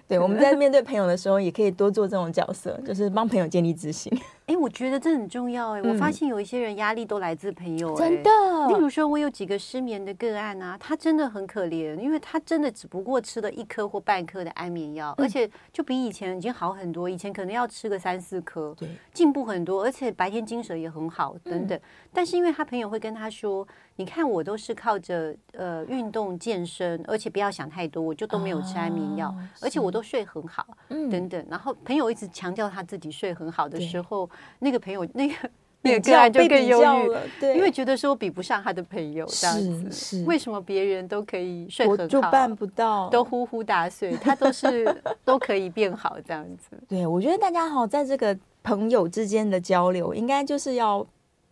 [0.07, 4.11] 对，我们 在面对朋友的时候，也可以多做这种角色，就是帮朋友建立自信。
[4.45, 5.81] 哎，我觉得这很重要哎。
[5.81, 8.29] 我发现有一些人压力都来自朋友，真的。
[8.67, 17.09] 例如说，我有几个失眠的个案啊，他真的很可怜，因为他真的只不过吃了一颗或半颗的安眠药，而且就比以前已经好很多。
[17.09, 21.79] 以前可能要吃个三四颗，对，进步很多，而且白天精神也很好等等。
[22.11, 23.67] 但是因为他朋友会跟他说。
[23.95, 31.45] 你看，我都是靠着呃运动健身，而且不要想太多，我就都没有吃安眠药，而且我都睡很好，等等。
[31.47, 34.27] 然后朋友一直强调他自己睡很好的时候，
[34.59, 35.35] 那个朋友那个
[35.81, 40.23] 那个个案就更忧郁了，对，因为觉得说比不上他的朋友这样子。
[40.25, 44.85] 为什么别人都可以睡很好，我就办不到，都呼呼大睡，他都是
[45.25, 46.77] 都可以变好这样子。
[46.87, 51.05] 对，我觉得大家好，在这个朋友之间的交流，应该就是要。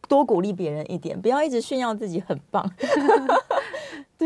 [0.07, 2.69] 多鼓励别人一点，不要一直炫耀自己很棒。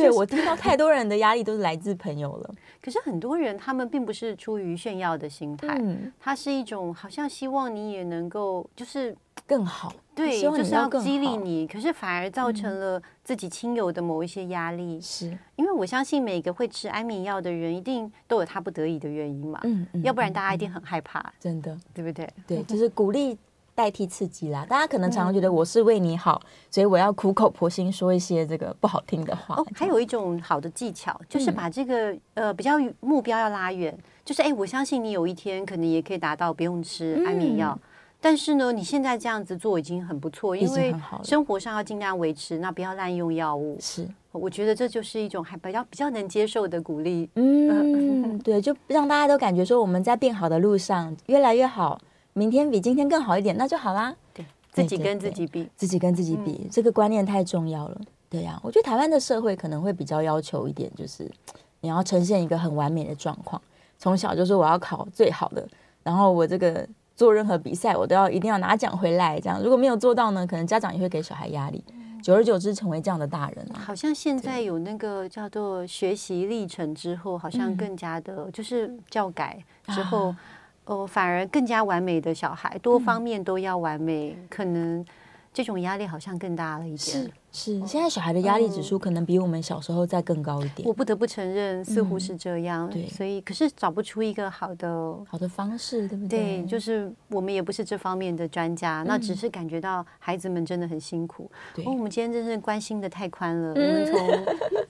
[0.02, 2.56] 对，我听到太多人的压力都是来自朋友了。
[2.82, 9.16] 可是很多人他们并不是出于炫耀的心态，嗯，他是一种好像希望你也能够就是
[9.48, 11.66] 更好，对，就是要激励你。
[11.68, 15.02] 可是反而造成了自己亲友的某一些压力。
[15.02, 19.60] 是因为我相信每个会吃安眠药的人，一定都有他不得已的原因嘛。
[19.64, 22.30] 嗯，要不然大家一定很害怕，真的，对不对？
[22.46, 23.38] 对，就是鼓励。
[23.76, 29.56] 代替刺激啦，大家可能常常觉得我是为你好，嗯、所以我要苦口婆心说一些这个不好听的话。
[29.56, 37.90] 哦，还有一种好的技巧，就是把这个、嗯、呃比较目标要拉远，就是哎，我相信你有一天可能也可以达到不用吃安眠药，嗯、
[38.22, 43.78] 但是呢，你现在这样子做已经很不错，因为生活上要尽量维持，那不要滥用药物。
[43.82, 47.30] 是，我觉得这就是一种还比较比较能接受的鼓励。
[47.36, 52.00] 嗯，对，就让大家都感觉说我们在变好的路上越来越好。
[52.38, 54.14] 明天比今天更好一点，那就好啦。
[54.34, 58.02] 对，自己跟自己比，自己跟自己比，嗯、这个观念太重要了。
[58.30, 61.32] 对呀、啊，我觉得台湾的社会可能会比较要求一点，就是
[61.80, 63.62] 你要呈现一个很完美的状况。
[63.98, 65.66] 从小就是我要考最好的，
[66.04, 69.40] 然后我这个做任何比赛，我都要一定要拿奖回来。
[69.40, 71.82] 这样如果没有做到呢，可能家长也会给小孩压力。
[72.22, 73.80] 久而久之，成为这样的大人、啊。
[73.80, 80.32] 好像现在有那个叫做学习历程之后，好像更加的，嗯、就是教改之后。
[80.32, 80.38] 啊
[80.86, 85.06] 哦，反而更加完美的小孩，多方面都要完美，嗯、可能
[85.54, 87.32] 这种压力好像更大了一点。
[87.56, 90.86] 是是，现在小孩的压力指数可能比我们小时候再更高一点。
[90.86, 92.90] 我不得不承认，似乎是这样。
[92.90, 96.58] 对，所以可是找不出一个好的好的方式，对不对？
[96.58, 101.50] 对，就是我们也不是这方面的专家，那只是感觉到孩子们真的很辛苦。
[101.74, 104.30] 对，我们今天真是关心的太宽了，我们从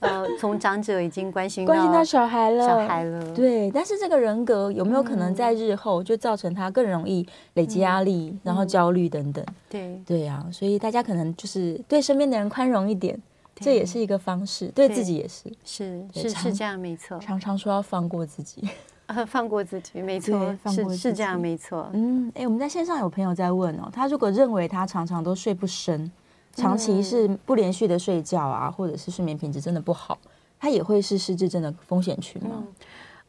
[0.00, 3.32] 呃从长者已经关心关心到小孩了，小孩了。
[3.32, 9.44] 对，但是这个人格有没有可能在日后就造成他更容易累积压力，然后焦虑等等？
[9.76, 13.20] 对，对呀，所以大家可能就是对身边的人宽容一点，
[13.56, 17.18] 这也是一个方式，对自己也是，是是是这样，没错。
[17.18, 18.68] 常常说要放过自己，
[19.26, 21.88] 放过自己，没错，是是这样，没错。
[21.92, 26.10] 嗯，哎，我们在线上有朋友在问哦，他如果认为他常常都睡不深，
[26.54, 30.18] 长期是不连续的睡觉啊，或者是睡眠品质真的不好，
[30.58, 32.64] 他也会是失智症的风险群吗？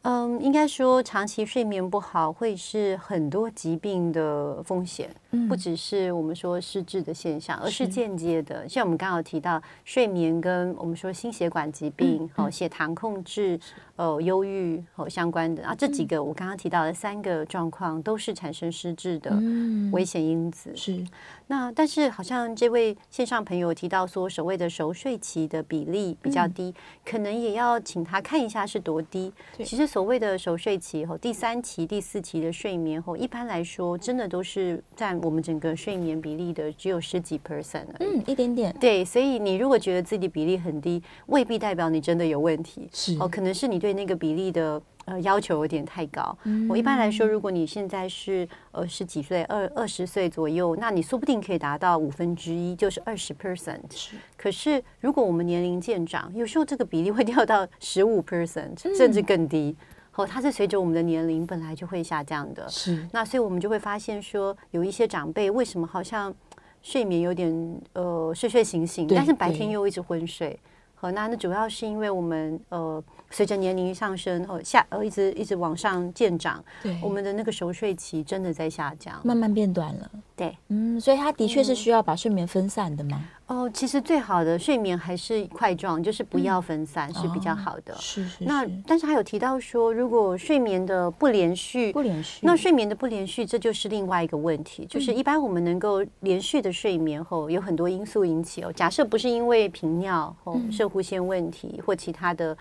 [0.02, 8.68] 嗯，应该说长期睡眠不好会是很多疾病的风险，嗯、不只是我们说失智的现象，而是间接的。
[8.68, 13.58] 像我们刚刚有提到睡眠跟我们说心血管疾病、好、嗯、血糖控制、
[13.96, 19.30] 呃忧郁和相关的啊，这几个我刚刚提到的三个状况都是产生失智的
[19.92, 20.70] 危险因子。
[20.70, 21.04] 嗯、是。
[21.46, 29.32] 那但是好像这位线上朋友提到说，所谓的熟睡期的比例比较低，嗯、可能也要请他看一下是多低。
[29.64, 37.86] 其实所谓的熟睡期后，第三期、第四期的睡眠后，一般来说真的都是占我们整个睡眠比例的只有十几 percent。
[38.00, 38.74] 嗯，一点点。
[38.80, 42.88] 对，所以你如果觉得自己比例很低，未必代表你真的有问题。
[42.92, 44.80] 是哦，可能是你对那个比例的。
[45.08, 46.36] 呃，要求有点太高。
[46.68, 53.80] 我一般来说，如果你现在是呃十几岁，二二十岁左右，那你说不定可以达到五分之一，就是二十 percent。
[53.88, 54.16] 是。
[54.36, 59.74] 可是如果我们年龄渐长，有时候这个比例会掉到十五 percent，甚至更低。
[60.18, 62.68] 哦，它是随着我们的年龄本来就会下降的。
[62.68, 63.06] 是。
[63.12, 66.34] 那所以我们就会发现说，有一些长辈为什么好像
[66.82, 70.58] 睡眠有点呃睡睡醒醒，但是白天又一直昏睡。
[70.94, 73.02] 好，那那主要是因为我们呃。
[73.30, 80.10] 随着年龄上升，哦下呃一直一直往上渐长，对，我们的那个熟睡期真的在下降，慢慢变短了。
[80.34, 83.22] 对，嗯，所以他的确是需要把睡眠分散的吗？
[83.48, 87.94] 哦，其实最好的睡眠还是块状，就是不要分散是比较好的。
[87.96, 88.44] 是是。
[88.44, 94.86] 那但是还有提到说，如果睡眠的不连续，不连续，那睡眠的不连续，这就是另外一个问题。
[94.86, 98.72] 就是一般我们能够连续的睡眠后，有很多因素引起哦。
[98.72, 102.56] 假设不是因为频尿、哦摄护腺问题或其他的。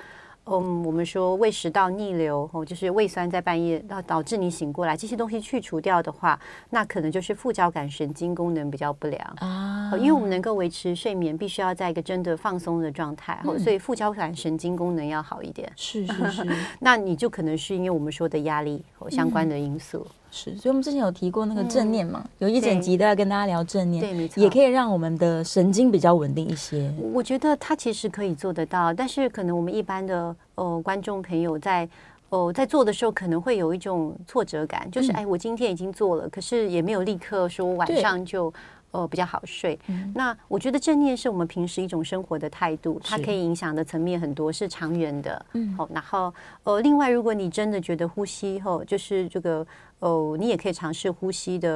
[0.50, 9.92] 嗯，我们说胃食道逆流哦，就是胃酸在半夜导导致你醒过来，这些东西去除掉的话，那可能就是副交感神经功能比较不良啊。
[9.98, 15.72] 因为我们能够维持睡眠，必须要在一个真的放松的状态，嗯、所以副交感神经功能要好一点。
[15.76, 20.06] 是是 是，那你就可能是因为我们说的压力和相关的因素。
[20.08, 26.94] 嗯是，所以我们之前有提过那个正念嘛，嗯、有一整集都要跟大家聊正念，对，没错，也可以让我们的神经比较稳定一些。
[27.14, 31.88] 我觉得它其实可以做得到，但是可能我们一般的呃观众朋友在
[32.30, 38.54] 哦在做的时候，可能会有一种挫折感，就是、嗯、哎，我今天已经做了，可是也没有立刻说晚上就。
[38.92, 39.78] 呃，比较好睡。
[39.88, 45.46] 嗯、那我觉得正念是我们平时一种生活的态度，它可以影响的层面很多，是长远的。
[45.54, 49.68] 嗯，好，然后呃，另外，如果你真的觉得呼吸后，就是这个
[50.00, 51.70] 呃，你也可以尝试呼吸的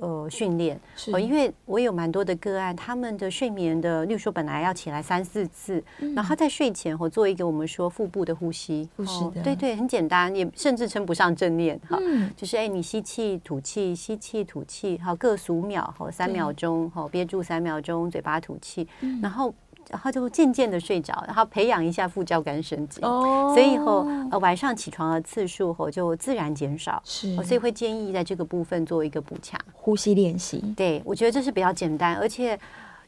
[0.00, 0.78] 呃训练。
[0.96, 8.88] 是、呃，因为我有蛮多的个案，他们的睡眠的，例如说本来要起来三四次，嗯、然后在睡前或做一个我们说腹部的呼吸。
[8.96, 11.96] 呼吸的、呃，对对，很简单，也甚至称不上正念哈。
[12.00, 16.48] 嗯、就是哎，你吸气吐气，吸气吐气，好，各数秒哈，三秒。
[16.58, 19.54] 钟吼，憋住三秒钟，嘴巴吐气，嗯、然后
[19.90, 30.62] 然后就渐渐的睡着，然后培养一下副交感神经，哦、所以以后呃晚上起床的次数后就自然减少，是，所以会建议在这个部分做一个补强呼吸练习。
[30.76, 32.58] 对，我觉得这是比较简单，而且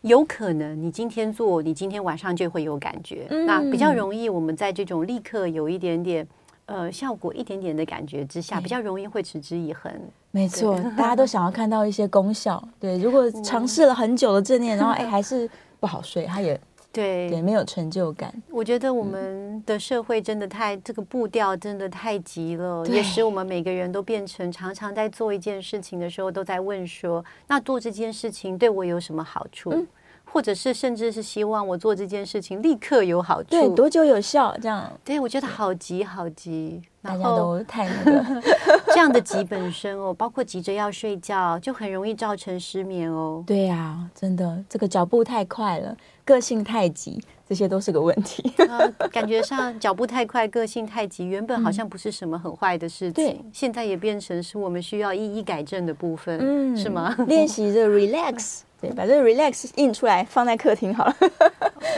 [0.02, 6.26] 有可能你今天做，你今天晚上就会有感觉，嗯、那比较容易我们在这种立刻有一点点。
[6.66, 9.92] 呃，效果一点点的感觉之下，比较容易会持之以恒。
[10.30, 12.62] 没错， 大家都想要看到一些功效。
[12.78, 16.60] 对，如果尝试了很久的正念，然后 哎还是不好睡，它也
[16.92, 18.34] 对对没有成就感。
[18.50, 29.86] 我觉得我们的社会真的太这个步调真的太急了，也使我们每个人都变成常常在做一件事情的时候都在问说：那做这件事情对我有什么好处？
[30.32, 34.56] 或者是甚至是希望我做这件事情立刻有好处，对，多久有效？
[34.60, 38.42] 这样，对，我觉得好急好急，大家都太那个
[38.88, 43.42] 这样的急本身哦，包括急着要睡觉，就很容易造成失眠哦。
[43.46, 47.22] 对呀、啊，真的，这个脚步太快了，个性太急。
[47.50, 48.52] 这些都是个问题。
[48.58, 57.12] 呃、感觉上脚步太快，个性太急，原本好像不是什么很坏的事情，对，现在也变成是我们需要一一改正的部分，嗯，是吗？
[57.26, 58.60] 练习着 relax。
[58.80, 61.16] 对，把这个 relax 印出来，放在客厅好了。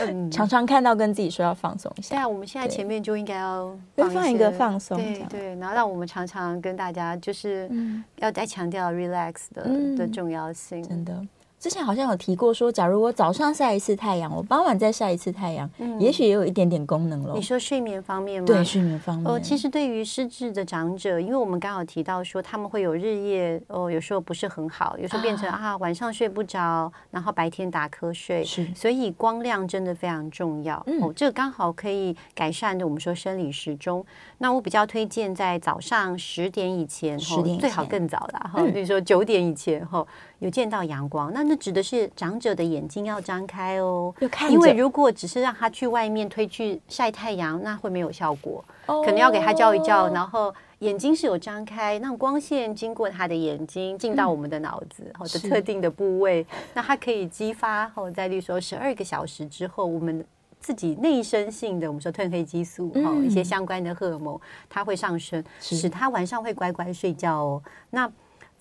[0.01, 2.15] 嗯、常常看到，跟自己说要放松一下。
[2.15, 7.69] 对啊，我们现在前面就应该要放一，放一个放松，对对，然后让我们常常跟大家就是
[8.17, 11.15] 要再强调 relax 的、嗯、的重要性，真的。
[11.63, 17.33] 之前好像有提过说，假如我早上晒一次太阳，我傍晚再晒一次太阳，嗯，也许也有一点点功能了。
[17.33, 18.45] 你说睡眠方面吗？
[18.45, 19.25] 对，睡眠方面。
[19.25, 30.83] 哦，其实对于失智的长者，因为我们刚好提到说他们会有日夜哦，有时候不是很好，有时候变成啊，啊晚上睡不着，然后白天打瞌睡，是，所以光亮真的非常重要。
[30.87, 34.05] 嗯、哦，这个刚好可以改善的我们说生理时钟。
[34.39, 39.99] 那我比较推荐在早上十点以前，十点、哦、最好更早了哈，比如说九点以前哈。
[39.99, 40.07] 哦
[40.43, 44.13] 有见到阳光，那那指的是长者的眼睛要张开哦，
[44.49, 60.25] 因为如果只是让他去外面推去晒太阳，那会没有效果，可能要给他叫一叫，然后眼睛是有张开，让光线经过他的眼睛进到我们的脑子或者特定的部位，那它可以激发后，在例如说十二个小时之后，我们
[60.59, 64.37] 自己内生性的我们说褪黑激素哈一些相关的荷尔蒙，
[64.69, 67.63] 它会上升，使他晚上会乖乖睡觉哦。
[67.91, 68.11] 那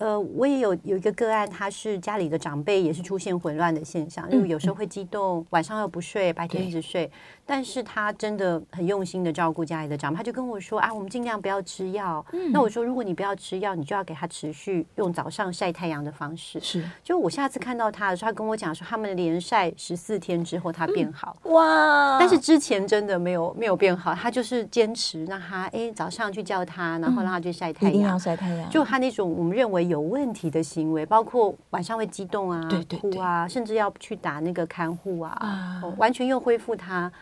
[0.03, 7.09] 呃，我也有有一个个案，他是家里的长辈，也是出现混乱的现象，因为有时候会激动，晚上又不睡，白天一直睡。
[7.45, 12.25] 但是他真的很用心的照顾家里的长辈，他就跟我说啊，我们尽量不要吃药。
[12.51, 16.59] 那我说，如果你不要吃药，你就要给他持续用早上晒太阳的方式。
[16.61, 21.37] 是，就我下次看到他的时候，他跟我讲说，他们连晒十四天之后，他变好。
[21.45, 22.19] 哇！
[22.19, 28.71] 但是之前真的没有没有变好，他就是坚持让他哎早上去叫他，然后让他去晒太阳，一定要晒太阳。
[28.71, 29.83] 就他那种我们认为。
[29.83, 37.13] 有问题的行为，包括晚上会激动啊、对对对哭啊，甚至要去打那个看护啊，啊完全又恢复他。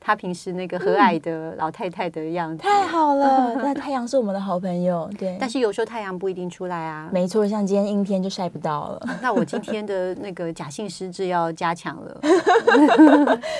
[0.00, 3.54] 她平时那个和蔼的老太太的样子，太好了。
[3.62, 5.36] 那太阳是我们的好朋友，对。
[5.38, 7.08] 但是有时候太阳不一定出来啊。
[7.12, 9.08] 没错，像今天阴天就晒不到了。
[9.20, 12.20] 那我今天的那个假性失智要加强了。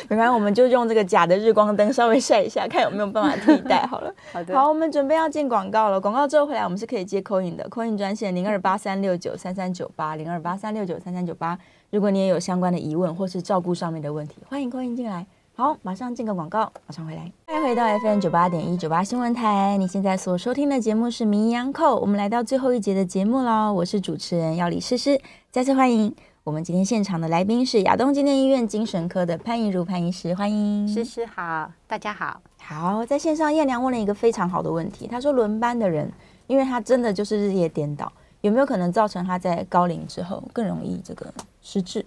[0.09, 4.13] 没关系，我们就用这个假的日光灯稍微晒一下，看有没有办法替代好了。
[4.33, 4.55] 好的。
[4.59, 6.01] 好，我们准备要进广告了。
[6.01, 11.59] 广告之后回来，我们是可以接 call in 的，call in 专线零二八三六九三三九八零二八三六九三三九八。
[11.91, 15.27] 如果你也有相关的疑问或是照顾上面的问题，欢迎 call in 进来。
[15.61, 17.31] 好，马上进个广告，马上回来。
[17.47, 23.71] 欢迎回到 FM 九八点一九八新闻台，你现在所收听的节目是《名医央叩》，我们来到最后一节的节目喽。
[23.71, 32.41] 我是主持人要李诗诗，再次欢迎我们今天现场的来宾是亚东纪念医院精神科的潘怡如潘医师，欢迎诗诗好，大家好。
[32.57, 36.11] 好，在线上燕良问了一个非常好的问题，他说轮班的人，
[36.47, 41.27] 因为他真的就是日夜颠倒，有没有可能造成他在高龄之后更容易这个
[41.61, 42.03] 失智？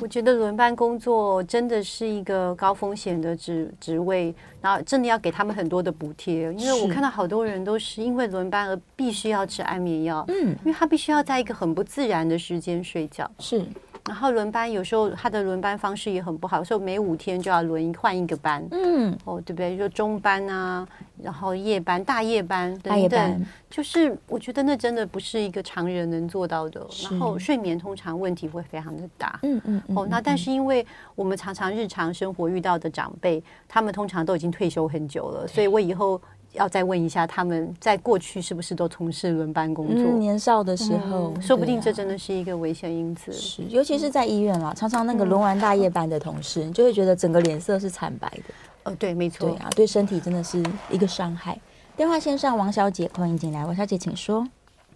[0.00, 13.64] 我觉得轮班工作真的是一个高风险的职职位，然后真的要给他们很多的补贴，因为我看到好多人都是因为轮班而必须要吃安眠药，嗯，因为他必须要在一个很不自然的时间睡觉，是。
[14.06, 19.76] 然后轮班有时候他的轮班方式也很不好，有时候每五天就要轮换一个班，嗯，哦，对不对？
[19.76, 20.86] 就中班啊，
[21.22, 26.86] 然后夜班、大夜班等等，大夜班就是我觉得那真的不是一个常人能做到的。
[27.10, 36.20] 然后睡眠通常问题会非常的大，嗯嗯，哦，那但是因为我们常常日常生活遇到的长辈，他们通常都已经退休很久了，所以我以后。
[36.56, 40.04] 要再问一下，他们在过去是不是都从事轮班工作？
[40.04, 43.32] 嗯、年少的时候、嗯，说不定这真的是一个危险因子。
[43.32, 48.90] 是，尤其是在医院了，常常那个轮完大夜班的同事，你就会觉得整个脸色是惨白的。
[48.90, 51.58] 哦，对，没错，对啊，对身体真的是一个伤害。
[51.96, 54.46] 电话线上，王小姐欢迎进来，王小姐请说。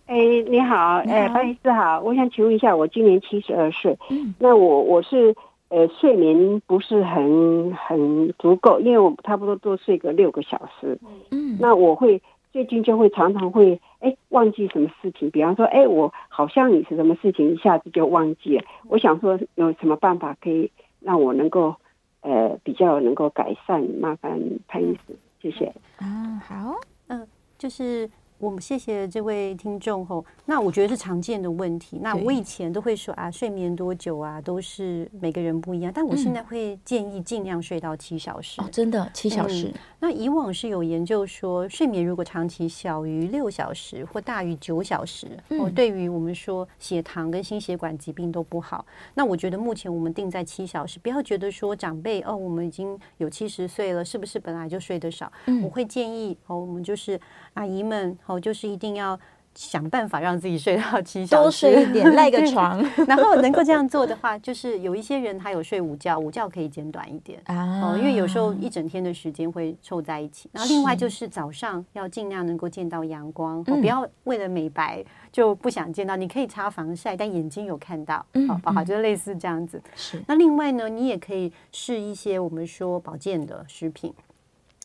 [0.06, 0.16] 哎，
[0.48, 5.34] 你好，哎，潘医师好，我想请问一下，我今年七十二岁，嗯，那我我是。
[5.70, 10.98] 呃，睡眠不是很很足够，因为我差不多多睡个六个小时。
[11.30, 12.20] 嗯，那我会
[12.52, 18.64] 最近就会常常会哎忘记什么事情，比方说哎我好像你是什么事情一下子就忘记了。
[18.88, 21.76] 我想说有什么办法可以让我能够
[22.22, 23.80] 呃比较能够改善？
[24.00, 25.72] 麻烦潘医师，谢谢。
[26.00, 26.74] 嗯，好，
[27.06, 27.24] 嗯，
[27.56, 28.10] 就是。
[28.40, 31.98] 我们谢谢这位听众吼，那我觉得是常见的问题。
[32.00, 35.92] 那我以前都会说啊，睡眠多久啊，都是每个人不一样。
[35.94, 38.58] 但我现在会建议尽量睡到七小时。
[38.62, 39.70] 哦，真的七小时。
[39.98, 48.86] 那以往是有研究说，睡眠如果长期小于六小时或大于九小时，哦，对于我们说血糖跟心血管疾病都不好。
[49.12, 55.30] 那我觉得目前我们定在七小时，不要觉得说长辈哦，我们已经有七十岁了，是不是本来就睡得少？
[55.62, 57.20] 我会建议哦，我们就是
[57.52, 58.16] 阿姨们。
[58.30, 59.18] 哦，就是一定要
[59.56, 62.80] 想办法让自己睡到七小时，多睡一点，赖个 床。
[63.08, 70.48] 然后能够这样做的话，就是有一些人他有睡午觉，午觉可以减短一点啊、哦，因为有时候一整天的时间会凑在一起。
[70.52, 76.14] 然后另外就是早上要尽量能够见到阳光，哦、不要为了美白就不想见到。
[76.14, 78.84] 你可以擦防晒，但眼睛有看到，好不好？
[78.84, 79.82] 就是类似这样子。
[79.96, 80.22] 是。
[80.28, 84.14] 那另外呢，你也可以试一些我们说保健的食品。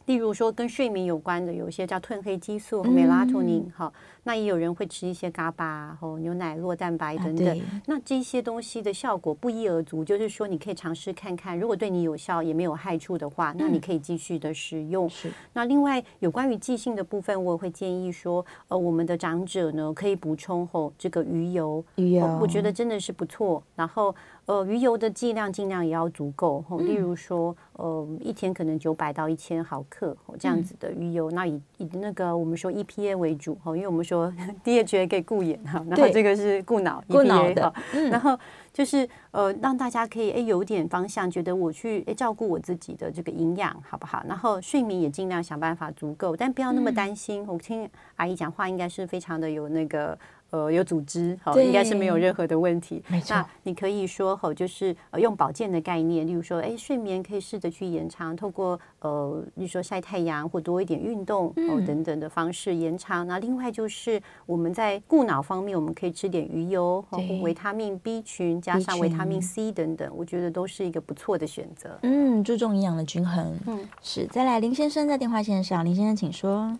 [0.06, 3.91] 例如说跟睡眠有关的，有一些叫褪黑激素、美拉托宁，哈、嗯，
[4.24, 7.60] 那也有人会吃一些嘎巴，和牛奶酪蛋白等等。
[7.60, 15.10] 啊、那这些东西的效果不一而足，就是说你可以尝试看看，如果对你有效也没有害处的话，那你可以继续的使用。
[15.53, 23.64] 那另外有关于记性的部分，我也会建议说，呃，我们的长者呢可以补充后这个鱼油，鱼油、呃，我觉得真的是不错。
[23.76, 24.16] 然后。
[24.46, 34.32] 呃，鱼油的剂量尽量也要足够，例如说，呃，一天可能九百到一千毫克这样子的鱼油，那以以那个我们说 EPA 为主哈，因为我们说
[34.64, 37.74] DHA 可以顾眼哈，然后这个是固脑顾脑的，
[38.12, 38.38] 然后
[38.72, 44.24] 就是呃让大家可以哎有点方向，觉得我去哎照顾我自己的这个营养好不好？
[44.28, 47.43] 然后睡眠也尽量想办法足够，但不要那么担心。
[47.48, 50.16] 我听阿姨讲话，应该是非常的有那个。
[50.56, 53.03] 呃，有组织，好，应该是没有任何的问题。
[53.10, 63.28] 没错，那你可以说，吼，就是呃，用保健的概念，例如说，哎，睡眠可以试着去延长，透过呃，例如说晒太阳或多一点运动，哦，等等的方式延长。
[63.28, 71.99] 那另外就是我们在固脑方面，我们可以吃点鱼油，或维他命 B 群，加上维他命 C 等等，我觉得都是一个不错的选择。
[72.03, 73.53] 嗯，注重营养的均衡。
[73.68, 74.26] 嗯，是。
[74.28, 76.78] 再来，林先生在电话线上，林先生请说。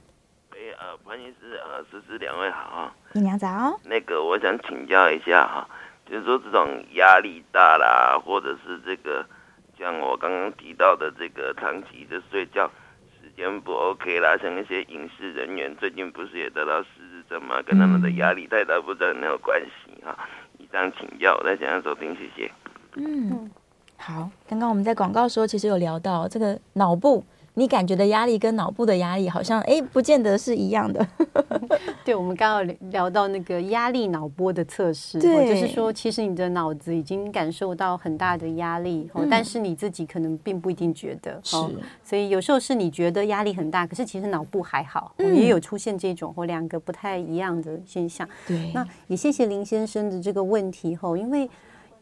[0.86, 3.75] 呃，潘医师，呃，思思两位好啊，你娘早。
[3.86, 5.67] 那个，我想请教一下哈，
[6.07, 9.25] 就是说这种压力大啦，或者是这个
[9.79, 12.69] 像我刚刚提到的这个长期的睡觉
[13.19, 17.59] 时间不 OK 啦，像一些影视人员最近不是也得到失智症吗？
[17.63, 20.15] 跟他们的压力太大不知道有没有关系哈？
[20.59, 22.51] 以上请教，我在线上收听，谢谢。
[22.93, 23.49] 嗯，
[23.97, 27.25] 好，刚刚我们在广告的时候其实有聊到这个脑部。
[27.56, 31.06] 你感觉的压力跟脑部的压力好像哎，不见得是一样的。
[32.06, 41.39] 对，我们刚刚聊到那个压力脑波的测试，对，就是说其实你的脑子已经感受到很大的压力，嗯，但是你自己可能并不一定觉得。
[41.43, 41.58] 是，
[42.03, 48.28] 所以有时候是你觉得压力很大，可是其实脑部还好，嗯，也有出现这种或两个不太一样的现象。
[48.47, 51.49] 对，那也谢谢林先生的这个问题吼，因为。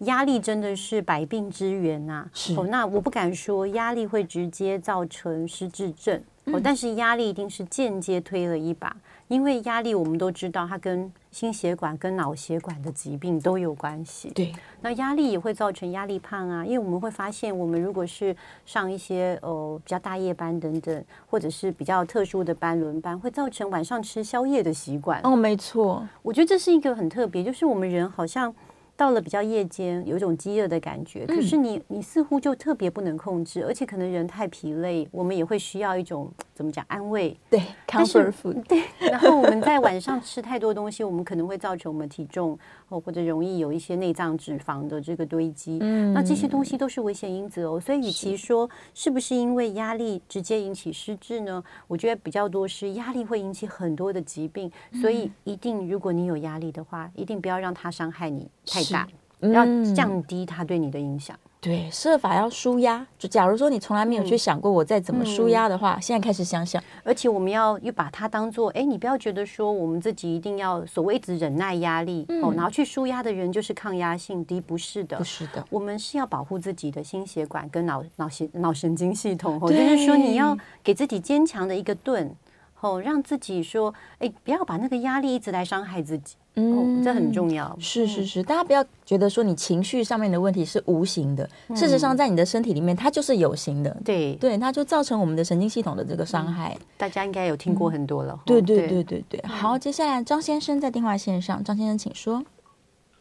[0.06, 2.30] 压力真的是百病之源呐、啊！
[2.34, 8.95] 是哦，那我不敢说压力会直接造成失智症哦，但是压力一定是间接推了一把，
[9.28, 14.30] 因为压力我们都知道它跟心血管、跟脑血管的疾病都有关系。
[14.30, 18.36] 对，那压力也会造成压力胖啊，因为我们会发现，我们如果是
[18.66, 25.22] 上一些呃比较大夜班等等，或者是比较特殊的班轮班，会造成晚上吃宵夜的习惯。
[25.24, 28.54] 哦，没错，我觉得这是一个很特别，就是我们人好像。
[28.95, 37.35] 到了比较夜间，有一种饥饿的感觉，可是你你似乎就特别不能控制，而且可能人太疲累，我们也会需要一种怎么讲安慰？
[37.49, 38.63] 对，comfort food。
[38.67, 42.57] 对，然后我们在晚上吃太多东西，我们可能会造成我们体重
[42.93, 45.79] 哦，或者容易有一些内脏脂肪的这个堆积。
[45.81, 47.79] 嗯，那这些东西都是危险因子哦。
[47.79, 51.63] 所以，与其说是不是因为压力直接引起失智呢？
[51.87, 54.71] 我觉得比较多是压力会引起很多的疾病。
[55.01, 59.07] 所以，一定如果你有压力的话，一定不要让它伤害你太大。
[59.51, 63.07] 要降低它对你的影响，嗯，对，设法要舒压。
[63.18, 66.84] 就假如说你从来没有去想过我再怎么舒压的话，嗯，现在开始想想。
[67.05, 75.66] 而且我们要又把它当做，哎，你不要觉得说我们自己一定要所谓一直忍耐压力，嗯，哦，然后去舒压的人就是抗压性低，不是的，不是的。
[75.70, 82.36] 我们是要保护自己的心血管跟脑脑血脑神经系统，哦，就是说你要给自己坚强的一个盾，
[82.82, 86.36] 哦，让自己说，哎，不要把那个压力一直来伤害自己。
[86.56, 87.76] 嗯、哦，这很重要。
[87.80, 93.97] 是是是，大家不要觉得说你情绪上面的问题是无形的，嗯、事实上在你的身体里面，它就是有形的。
[94.06, 96.78] 对对，它就造成我们的神经系统的这个伤害。
[96.80, 98.39] 嗯、大家应该有听过很多了。
[98.45, 99.41] 对对对对对。
[99.47, 102.43] 好，接下来张先生在电话线上，张先生请说。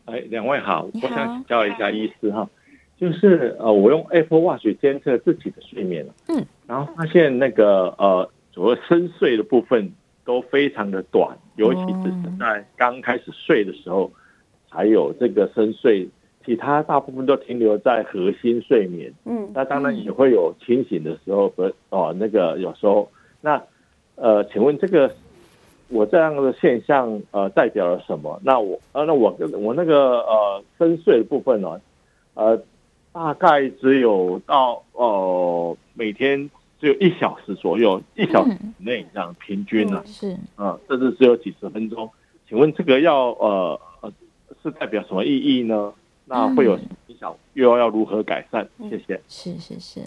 [0.05, 2.47] 哎，两位好，好，我想请教一下医师哈，
[2.99, 9.91] 就是呃，我用 Apple Watch 监测自己的睡眠，嗯，然后发现那个呃，主要深睡的部分。
[10.25, 14.11] 都非常的短，尤其是在刚开始睡的时候，
[14.71, 16.09] 才有这个深睡，
[16.45, 19.13] 其他大部分都停留在核心睡眠。
[19.25, 23.11] 嗯，那当然也会有清醒的时候，和哦，那个有时候，
[23.41, 23.61] 那
[24.15, 25.13] 呃，请问这个
[25.89, 28.41] 我这样的现象呃代表了什么？
[28.45, 31.81] 那我呃，那我我那个呃深睡的部分呢，
[32.35, 32.57] 呃，
[33.13, 36.49] 大概只有到呃每天。
[36.83, 42.11] 只有一小时左右，一小时内这样平均呢，是，啊，甚至只有几十分钟。
[42.49, 44.13] 请问这个要呃呃
[44.65, 45.93] 是代表什么意义呢？
[46.25, 48.67] 那会有影响，又要要如何改善？
[48.91, 49.21] 谢谢。
[49.29, 50.01] 是是是，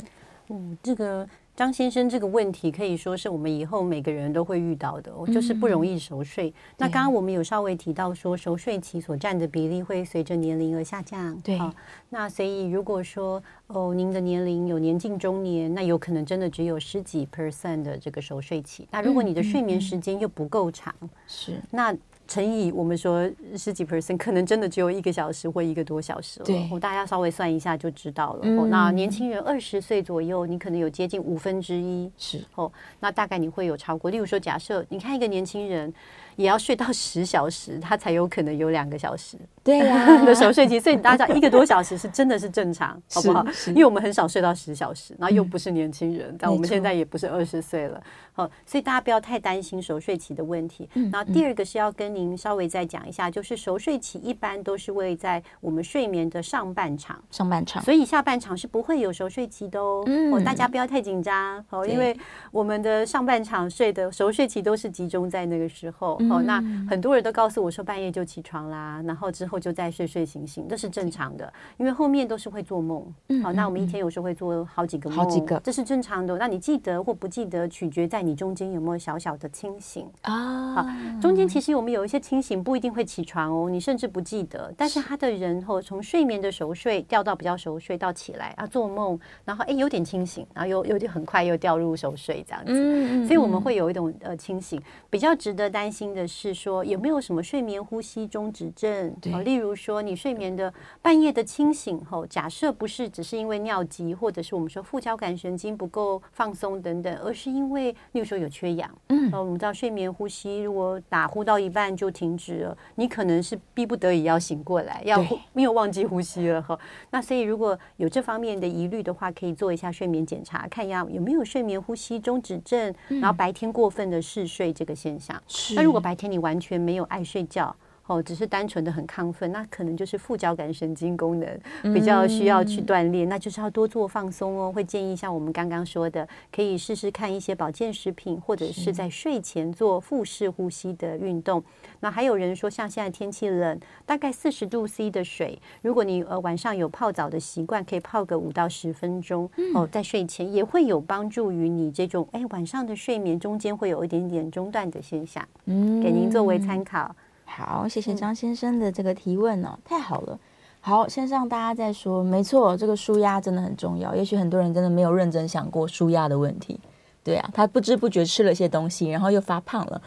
[0.50, 1.26] 嗯，这个。
[1.56, 6.50] 张先生，这个问题可以说是我们以后每个人都会遇到的，哦，就是不容易熟睡。
[6.50, 11.34] 嗯、那刚刚我们有稍微提到说，熟睡期所占的比例会随着年龄而下降。
[11.42, 11.74] 对，好，
[12.10, 18.86] 那所以如果说哦，您的年龄有年近中年，那有可能真的只有十几 percent 的这个熟睡期。
[18.92, 20.94] 那如果你的睡眠时间又不够长，
[21.26, 21.98] 是、嗯嗯、那。
[22.28, 26.46] 乘以我们说十几 percent，可能真的只有一个小时或一个多小时了。
[26.46, 28.40] 对，大家稍微算一下就知道了。
[28.44, 32.72] 嗯、那年轻人二十岁左右，你可能有接近五分之一是哦。
[33.00, 35.94] 那大概你会有超过，例如说，假设你看一个年轻人。
[36.36, 39.38] 也要睡到十小时，他才有可能有两个小时。
[39.64, 43.44] 对呀， 的熟睡期，所以大家一个多小时是真的是正常，好不好？
[43.68, 48.00] 因为我们很少睡到十小时，然后又不是年轻人，但我们现在也不是二十岁了，
[48.34, 50.88] 好，所以大家不要太担心熟睡期的问题。
[51.12, 60.06] 然后第二个是要跟您稍微再讲一下，就是熟睡期一般都是位在我们睡眠的上半场，上半场，所以下半场是不会有熟睡期的哦。
[60.32, 62.16] 哦，大家不要太紧张哦，因为
[62.52, 66.20] 我们的上半场睡的熟睡期都是集中在那个时候。
[66.30, 73.02] 哦，那很多人都告诉我说半夜就起床啦，然后之后就再睡睡醒醒，这是正常的，因为后面都是会做梦。
[73.44, 76.38] 好，那我们一天有时候会做好几个梦，好几个，这是正常的。
[76.38, 80.74] 那你记得或不记得，取决在你中间有没有小小的清醒啊。
[80.74, 80.86] 好，
[81.22, 84.74] 中间其实我们有一些清醒，不一定会起床哦，你甚至不记得。
[84.78, 93.28] 但是他的人后从睡眠的熟睡掉到比较熟睡到起来啊，做梦，然后哎有点清醒，然后又又很快又掉入熟睡这样子。
[93.28, 94.82] 所以我们会有一种呃清醒。
[95.10, 96.56] 比较值得担心的是。
[96.56, 99.14] 说有没有什么睡眠呼吸中止症？
[99.22, 108.90] 对，例如说你睡眠的半夜的清醒后，假设不是只是因为尿急，或者是我们说副交感神经不够放松等等，而是因为例如说有缺氧。
[109.10, 116.80] 嗯，我们知道睡眠呼吸如果打呼到一半就停止了，你可能是逼不得已要醒过来，要没有忘记呼吸了哈。
[117.12, 125.36] 那所以如果有这方面的疑虑的话，可以做一下睡眠检查，看一下有没有睡眠呼吸中止症，然后白天过分的嗜睡这个现象。
[125.48, 127.76] 是，那如果白天你完全没有爱睡觉
[128.08, 131.60] 哦，只是单纯的很亢奋，那可能就是副交感神经功能
[131.94, 134.72] 比较需要去锻炼，那就是要多做放松哦。
[134.72, 141.64] 会建议像我们刚刚说的，可以试试看一些保健食品，或者是在睡前做腹式呼吸的运动。
[142.02, 157.16] 那还有人说，像现在天气冷，大概四十度 C 的水，如果你呃晚上有泡澡的习惯，可以泡个五到十分钟哦，在睡前也会有帮助于你这种哎晚上的睡眠中间会有一点点中断的现象，嗯，给您作为参考。
[157.58, 160.38] 好，谢谢张先生的这个提问哦，嗯、太好了。
[160.82, 164.14] 好，先让大家再说，没错，这个舒压真的很重要。
[164.14, 166.78] 也许很多人真的没有认真想过舒压的问题。
[167.24, 170.02] 对啊，他不知不觉吃了些东西，然后又发胖了。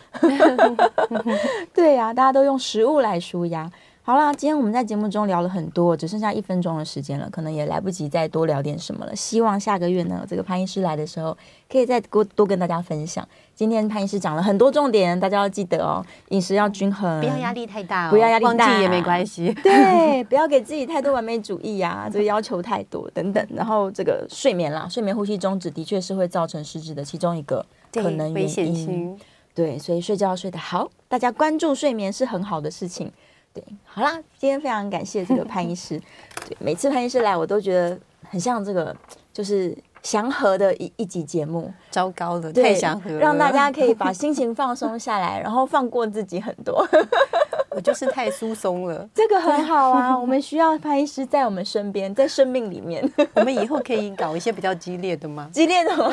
[1.73, 3.69] 对啊，大家都用食物来舒压。
[4.09, 9.15] 好啦，今天我们在节目中聊了很多，只剩下一分钟的时间了，可能也来不及再多聊点什么了。
[9.15, 11.37] 希望下个月呢，这个潘医师来的时候，
[11.71, 13.29] 可以再多多跟大家分享。
[13.55, 19.53] 今天潘医师讲了很多重点，大家要记得哦， 饮食要均衡，不要压力太大，哦，不要压力大，忘记也没关系。
[19.63, 23.47] 对，不要给自己太多完美主义啊，这个要求太多等等。
[23.55, 29.21] 然后这个睡眠啦，睡眠呼吸中止的确是会造成失智的其中一个可能原因。
[29.55, 33.13] 对，所以睡觉要睡得好，大家关注睡眠是很好的事情。
[33.59, 36.01] 对，好啦，今天非常感谢这个 潘医师。
[36.47, 37.99] 对，每次潘医师来，我都觉得
[38.31, 38.97] 很像这个，
[39.33, 39.77] 就是
[40.09, 41.71] 祥和的一一集节目。
[41.91, 46.83] 糟糕了，太祥和了，让大家可以把心情放松下来，然后放过自己很多。
[47.77, 50.17] 我就是太疏松了， 这个很好啊。
[50.19, 53.07] 我们需要潘医师在我们身边，在生命里面。
[53.35, 55.51] 我们以后可以搞一些比较激烈的吗？
[55.53, 56.11] 激烈的吗？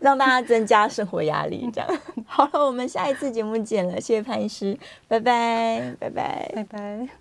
[0.00, 2.00] 让大家增加生活压力，这样。
[2.24, 4.74] 好了，我们下一次节目见了，谢谢潘医师，
[5.06, 7.08] 拜拜，拜拜，拜拜。